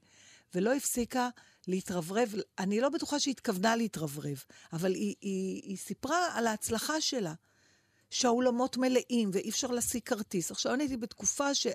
[0.54, 1.28] ולא הפסיקה
[1.66, 2.34] להתרברב.
[2.58, 7.34] אני לא בטוחה שהיא התכוונה להתרברב, אבל היא, היא, היא סיפרה על ההצלחה שלה,
[8.10, 10.50] שהאולמות מלאים ואי אפשר להשיג כרטיס.
[10.50, 11.66] עכשיו, אני הייתי בתקופה ש...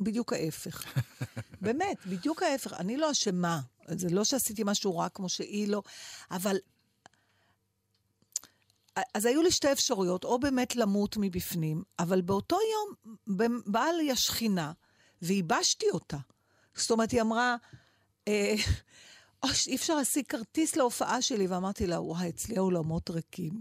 [0.00, 0.84] בדיוק ההפך.
[1.60, 2.72] באמת, בדיוק ההפך.
[2.72, 3.60] אני לא אשמה.
[3.88, 5.82] זה לא שעשיתי משהו רע כמו שהיא לא,
[6.30, 6.56] אבל...
[9.14, 14.72] אז היו לי שתי אפשרויות, או באמת למות מבפנים, אבל באותו יום באה לי השכינה
[15.22, 16.16] וייבשתי אותה.
[16.74, 17.56] זאת אומרת, היא אמרה, אה,
[19.42, 23.60] "אוש, אי אפשר להשיג כרטיס להופעה שלי, ואמרתי לה, וואי, אצלי האולמות ריקים.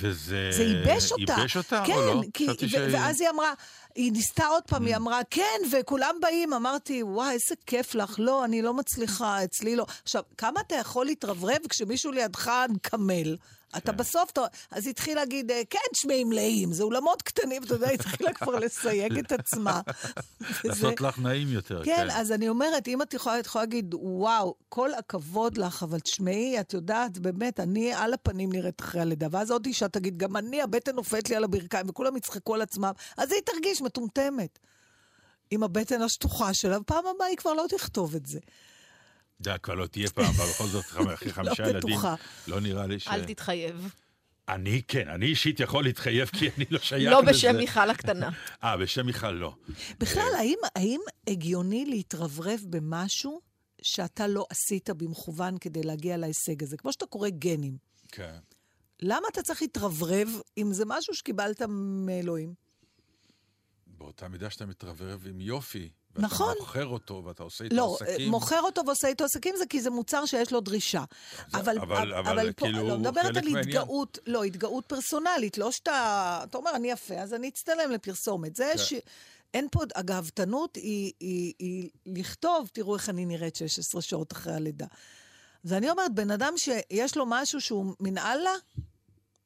[0.00, 0.48] וזה...
[0.52, 1.32] זה ייבש אותה.
[1.38, 2.22] ייבש אותה כן, או לא?
[2.34, 3.52] כי, חשבתי ו- שהיא- ואז היא אמרה,
[3.96, 4.86] היא ניסתה עוד פעם, Mm.
[4.86, 6.52] היא אמרה, כן, וכולם באים.
[6.52, 8.14] אמרתי, וואי, איזה כיף לך.
[8.18, 9.86] לא, אני לא מצליחה, אצלי לא.
[10.02, 13.36] עכשיו, כמה אתה יכול להתרברב כשמישהו לידך מקמל?
[13.76, 13.98] אתה כן.
[13.98, 14.40] בסוף, אתה...
[14.70, 18.32] אז היא התחילה להגיד, "אה, כן, תשמעי מלאים, זה אולמות קטנים, אתה יודע, היא התחילה
[18.32, 19.80] כבר לסייג את עצמה.
[20.64, 24.54] לעשות לך נעים יותר, כן, אז אני אומרת, אם את יכולה, את יכולה להגיד, וואו,
[24.68, 29.26] כל הכבוד לך, אבל תשמעי, את יודעת, באמת, אני על הפנים נראית אחרי הלידה.
[29.30, 32.92] ואז עוד אישה תגיד, גם אני, הבטן נופלת לי על הברכיים, וכולם יצחקו על עצמם,
[33.16, 34.58] אז היא תרגיש מטומטמת.
[35.50, 38.38] עם הבטן השטוחה שלה, ופעם הבאה היא כבר לא תכתוב את זה.
[39.40, 42.14] יודע, כבר לא תהיה פעם, אבל בכל זאת, אחרי חמישה ילדים, בטוחה.
[42.48, 43.08] לא נראה לי ש...
[43.08, 43.94] אל תתחייב.
[44.48, 47.30] אני כן, אני אישית יכול להתחייב, כי אני לא שייך לא לזה.
[47.30, 48.30] בשם מיכל הקטנה.
[48.64, 49.54] אה, בשם מיכל לא.
[49.98, 53.40] בכלל, האם, האם הגיוני להתרברב במשהו
[53.82, 56.76] שאתה לא עשית במכוון כדי להגיע להישג הזה?
[56.76, 57.76] כמו שאתה קורא גנים.
[58.12, 58.36] כן.
[59.00, 60.28] למה אתה צריך להתרברב
[60.58, 61.62] אם זה משהו שקיבלת
[62.06, 62.65] מאלוהים?
[63.98, 65.88] באותה מידה שאתה מתרברב עם יופי.
[66.18, 66.48] נכון.
[66.48, 68.30] ואתה מוכר אותו, ואתה עושה איתו לא, עסקים.
[68.30, 71.04] מוכר אותו ועושה איתו עסקים זה כי זה מוצר שיש לו דרישה.
[71.48, 73.56] זה- אבל, אבל- אבל אבל פה, כאילו לא מדברת על.
[73.58, 78.56] התגאות, לא, התגאות פרסונלית, לא שאתה, אתה אומר, אני יפה, אז אני אצטלם לפרסומת.
[78.56, 78.78] זה כן.
[78.78, 78.92] ש...
[79.54, 84.86] אין פה, הגאוותנות היא, היא, היא לכתוב, תראו איך אני נראית 16 שעות אחרי הלידה.
[85.64, 88.50] ואני אומרת, בן אדם שיש לו משהו שהוא מן אללה,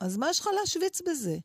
[0.01, 1.37] אז מה יש לך להשוויץ בזה?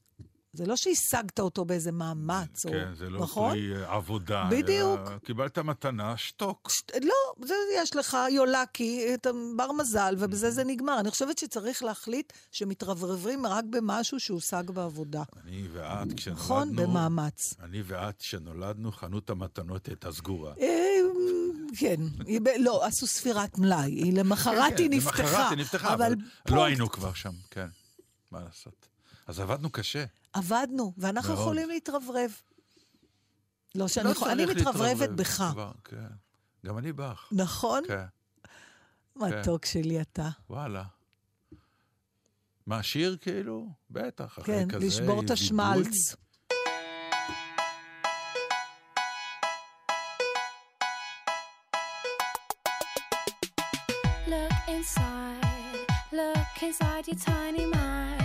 [0.56, 2.72] זה לא שהשגת אותו באיזה מאמץ, או...
[2.72, 3.49] כן, זה לא נכון?
[3.51, 4.47] פרי אה, עבודה.
[4.51, 4.99] בדיוק.
[5.10, 6.70] אלא קיבלת מתנה, שתוק.
[6.72, 10.99] ש- לא, זה יש לך יולקי, אתה בר מזל, ובזה זה נגמר.
[10.99, 15.24] אני חושבת שצריך להחליט שמתרברבים רק במשהו שהושג בעבודה.
[15.43, 16.43] אני ואת, כשנולדנו...
[16.43, 16.76] נכון?
[16.76, 17.53] במאמץ.
[17.64, 20.53] אני ואת, כשנולדנו, חנות המתנות הייתה סגורה.
[20.62, 20.95] אה,
[21.80, 21.95] כן,
[22.26, 25.18] היא ב- לא, עשו ספירת מלאי, היא למחרת היא נפתחה.
[25.18, 26.14] כן, למחרת היא נפתחה, אבל
[26.49, 27.68] לא היינו כבר שם, כן.
[28.32, 28.88] מה לעשות?
[29.26, 30.05] אז עבדנו קשה.
[30.34, 31.41] עבדנו, ואנחנו מאוד.
[31.41, 32.32] יכולים להתרברב.
[33.76, 35.43] לא שאני לא יכולה, אני מתרברבת בך.
[35.51, 36.07] כבר, כן.
[36.65, 37.30] גם אני בך.
[37.32, 37.84] נכון?
[37.88, 38.05] כן,
[39.15, 40.30] מתוק שלי אתה.
[40.49, 40.84] וואלה.
[42.67, 43.69] מה, שיר כאילו?
[43.89, 45.32] בטח, אחרי כן, כזה לשבור את.
[45.32, 46.15] השמלץ.
[54.28, 55.88] Look inside,
[56.19, 58.24] look inside your tiny mind,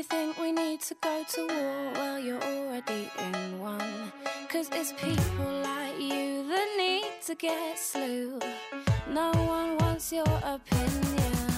[0.00, 1.92] You think we need to go to war.
[1.92, 4.10] Well, you're already in one.
[4.48, 8.38] Cause it's people like you that need to get slew.
[9.10, 11.49] No one wants your opinion.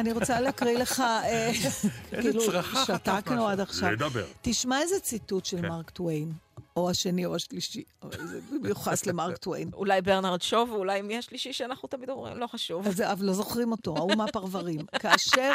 [0.00, 1.50] אני רוצה להקריא לך, אה,
[2.20, 2.42] כאילו,
[2.86, 3.48] שתקנו.
[3.48, 3.90] עד עכשיו.
[3.92, 4.26] לדבר.
[4.42, 5.68] תשמע איזה ציטוט של כן.
[5.68, 6.32] מרק טוויין,
[6.76, 9.70] או השני או השלישי, אבל זה מיוחס למרק טוויין.
[9.80, 12.86] אולי ברנרד שו, ואולי מי השלישי שאנחנו תמיד אומרים, לא חשוב.
[12.86, 14.80] אז אבל לא זוכרים אותו, ההוא מהפרברים.
[15.02, 15.52] כאשר,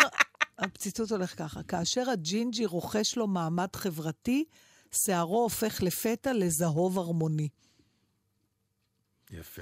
[0.60, 4.46] הציטוט הולך ככה, כאשר הג'ינג'י רוכש לו מעמד חברתי,
[4.91, 7.50] שערו הופך לפתע לזהוב הרמוני.
[9.32, 9.62] יפה,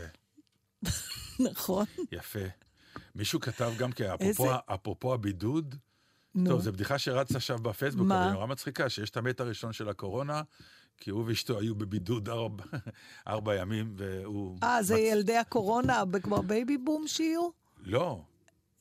[1.39, 1.85] נכון?
[2.11, 2.39] יפה.
[3.15, 5.75] מישהו כתב גם כי אפרופו, איזה- אפרופו הבידוד,
[6.35, 6.49] נו.
[6.49, 8.25] טוב, זו בדיחה שרצה עכשיו בפייסבוק, מה?
[8.25, 10.41] אבל נורא מצחיקה, שיש את המת הראשון של הקורונה,
[10.97, 12.63] כי הוא ואשתו היו בבידוד ארבע,
[13.27, 14.57] ארבע ימים, והוא...
[14.63, 17.49] אה, זה מצ- ילדי הקורונה, כמו בייבי בום שיהיו?
[17.83, 18.21] לא,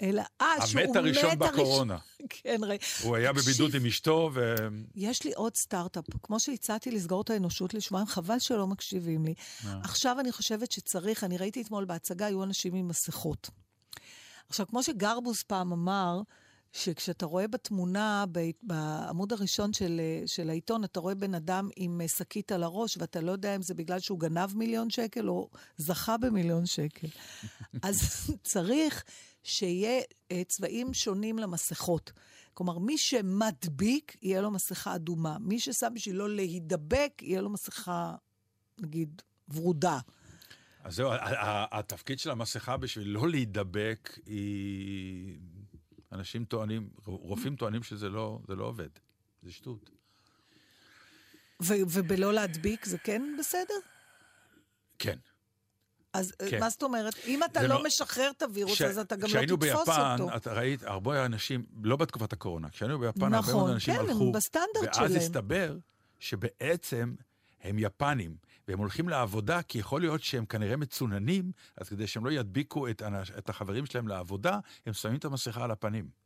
[0.02, 1.98] אלא, אה, שהוא מת המת הראשון בקורונה.
[2.28, 2.78] כן, ראי.
[3.02, 4.54] הוא היה בבידוד עם אשתו, ו...
[4.94, 6.04] יש לי עוד סטארט-אפ.
[6.22, 9.34] כמו שהצעתי לסגור את האנושות לשבועיים, חבל שלא מקשיבים לי.
[9.82, 13.50] עכשיו אני חושבת שצריך, אני ראיתי אתמול בהצגה, היו אנשים עם מסכות.
[14.52, 16.20] עכשיו, כמו שגרבוס פעם אמר,
[16.72, 18.24] שכשאתה רואה בתמונה,
[18.62, 23.20] בעמוד הראשון של, של העיתון, אתה רואה בן אדם עם אה, שקית על הראש, ואתה
[23.20, 27.08] לא יודע אם זה בגלל שהוא גנב מיליון שקל או זכה במיליון שקל.
[27.88, 29.04] אז צריך
[29.42, 30.00] שיהיה
[30.32, 32.12] אה, צבעים שונים למסכות.
[32.54, 35.36] כלומר, מי שמדביק, יהיה לו מסכה אדומה.
[35.40, 38.14] מי ששם בשביל לא להידבק, יהיה לו מסכה,
[38.80, 39.98] נגיד, ורודה.
[40.84, 41.10] אז זהו,
[41.72, 45.38] התפקיד של המסכה בשביל לא להידבק, היא...
[46.12, 48.88] אנשים טוענים, רופאים טוענים שזה לא, זה לא עובד.
[49.42, 49.90] זה שטות.
[51.62, 53.74] ו- ובלא להדביק זה כן בסדר?
[54.98, 55.18] כן.
[56.12, 56.50] אז כן.
[56.50, 56.60] כן.
[56.60, 57.14] מה זאת אומרת?
[57.26, 60.16] אם אתה לא לא- משחרר את הווירוס, כש- אז אתה גם לא כשהיינו תתפוס ביפן,
[60.20, 60.36] אותו.
[60.36, 64.32] אתה ראית הרבה אנשים, לא בתקופת הקורונה, כשהיינו ביפן, הרבה נכון, מאוד אנשים כן, הלכו,
[64.32, 65.16] בסטנדרט ואז שלהם.
[65.16, 65.76] הסתבר
[66.20, 67.14] שבעצם
[67.62, 68.36] הם יפנים,
[68.68, 73.02] והם הולכים לעבודה, כי יכול להיות שהם כנראה מצוננים, אז כדי שהם לא ידביקו את,
[73.38, 76.22] את החברים שלהם לעבודה, הם שמים את המסכה על הפנים.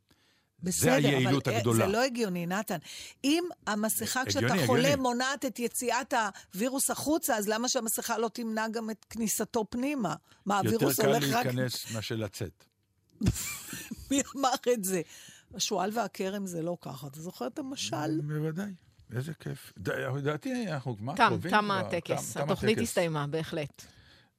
[0.63, 1.85] בסדר, היעילות אבל אה, הגדולה.
[1.85, 2.77] זה לא הגיוני, נתן.
[3.23, 5.01] אם המסכה כשאתה הגיוני, חולה הגיוני.
[5.01, 6.13] מונעת את יציאת
[6.53, 10.15] הווירוס החוצה, אז למה שהמסכה לא תמנע גם את כניסתו פנימה?
[10.45, 11.45] מה, יותר הווירוס קל הולך רק...
[11.45, 12.63] להיכנס מאשר לצאת.
[14.11, 15.01] מי אמר את זה?
[15.53, 17.07] השועל והכרם זה לא ככה.
[17.07, 18.21] אתה זוכר את המשל?
[18.21, 18.71] בוודאי.
[19.15, 19.73] איזה כיף.
[20.15, 21.73] לדעתי אנחנו מה תם, קרובים תם כבר.
[21.73, 22.33] הטקס.
[22.33, 22.77] תם התוכנית.
[22.77, 23.83] הסתיימה, בהחלט.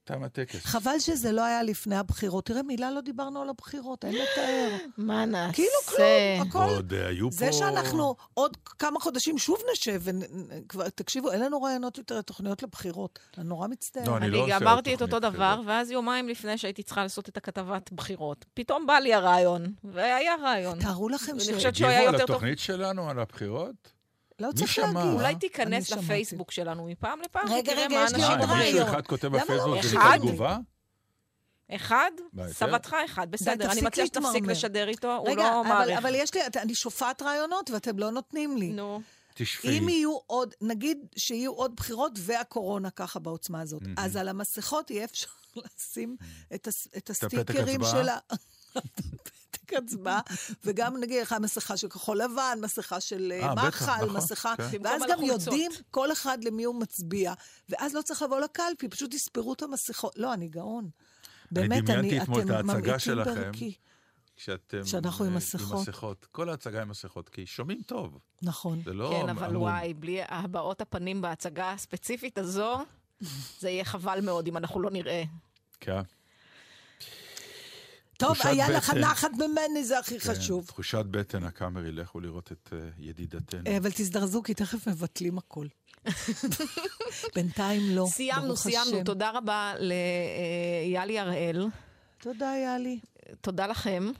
[0.08, 0.64] תם הטקס.
[0.64, 2.46] חבל שזה לא היה לפני הבחירות.
[2.46, 4.76] תראה, מילה לא דיברנו על הבחירות, אין לתאר.
[4.96, 5.52] מה נעשה?
[5.52, 6.74] כאילו כלום, הכל...
[6.74, 7.36] עוד אה, היו פה...
[7.36, 10.02] זה שאנחנו עוד כמה חודשים שוב נשב,
[10.94, 13.18] תקשיבו, אין לנו רעיונות יותר לתוכניות לבחירות.
[13.38, 14.08] אני נורא מצטערת.
[14.08, 15.60] לא, אני לא אני אמרתי עוד את אותו דבר.
[15.66, 20.78] ואז יומיים לפני שהייתי צריכה לעשות את הכתבת בחירות, פתאום בא לי הרעיון, והיה רעיון.
[20.80, 21.50] תארו לכם אני ש...
[21.50, 22.36] חושבת שהוא היה הגיבו יותר על טוב.
[22.36, 23.97] התוכנית שלנו, על הבחירות?
[24.38, 24.86] לא צריך שמע?
[24.92, 25.12] להגיד.
[25.12, 26.04] אולי תיכנס שמעתי.
[26.04, 28.88] לפייסבוק שלנו מפעם לפעם, רגע, רגע, יש לי עוד רעיון.
[28.88, 29.44] אחד כותב למה לא?
[29.44, 30.14] בפייסבוק, זה אחד?
[30.14, 30.58] נקרא תגובה?
[31.70, 32.10] אחד?
[32.48, 33.72] סבתך אחד, בסדר.
[33.72, 34.44] אני מציעה שתפסיק.
[34.46, 35.98] לשדר איתו, הוא רגע, לא אבל, מעריך.
[35.98, 38.68] אבל יש לי, אני שופעת רעיונות ואתם לא נותנים לי.
[38.68, 39.00] נו.
[39.34, 39.78] תשפי.
[39.78, 45.04] אם יהיו עוד, נגיד שיהיו עוד בחירות והקורונה ככה בעוצמה הזאת, אז על המסכות יהיה
[45.04, 45.28] אפשר
[45.78, 46.16] לשים
[46.54, 47.80] את, הס, את הסטיקרים?
[47.84, 48.18] של ה...
[49.50, 50.20] פתק הצבעה,
[50.64, 54.78] וגם נגיד לך מסכה של כחול לבן, מסכה של אה, אה, מחל, נכון, מסכה, כן.
[54.84, 55.22] ואז גם.
[55.22, 57.32] יודעים כל אחד למי הוא מצביע,
[57.68, 60.12] ואז לא צריך לבוא לקלפי, פשוט יספרו את המסכות.
[60.16, 60.90] לא, אני גאון.
[61.50, 63.34] באמת, אני, אתמול את אתם ההצגה ממעיטים שלכם.
[63.34, 63.74] בערכי.
[64.36, 64.86] כשאתם...
[64.86, 65.72] שאנחנו עם אה, מסכות.
[65.72, 66.26] עם מסכות.
[66.32, 68.18] כל ההצגה עם מסכות, כי שומעים טוב.
[68.42, 68.82] נכון.
[68.84, 69.62] זה לא כן, אבל עמום.
[69.62, 72.78] וואי, בלי הבעות הפנים בהצגה הספציפית הזו,
[73.60, 75.22] זה יהיה חבל מאוד אם אנחנו לא נראה.
[75.80, 76.00] כן.
[78.18, 79.00] טוב, היה לך בטן.
[79.00, 80.66] נחת ממני, זה הכי כן, חשוב.
[80.66, 83.60] תחושת בטן, הקאמרי, לכו לראות את אה, ידידתנו.
[83.66, 85.66] אה, אבל תזדרזו, כי תכף מבטלים הכל.
[87.34, 88.96] בינתיים לא, סיימנו, סיימנו.
[88.96, 89.04] השם.
[89.04, 91.68] תודה רבה ליאלי הראל.
[92.18, 93.00] תודה, יאלי.
[93.40, 94.02] תודה לכם.
[94.04, 94.12] מי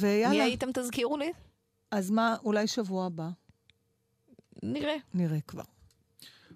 [0.00, 1.32] ויאללה, הייתם, תזכירו לי?
[1.90, 3.28] אז מה, אולי שבוע הבא?
[4.62, 4.96] נראה.
[5.14, 5.62] נראה כבר.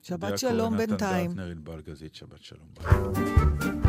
[0.02, 1.30] שבת שלום בינתיים.
[1.30, 2.68] דטנר, ענבל גזית, שבת שלום.
[2.74, 3.85] ביי.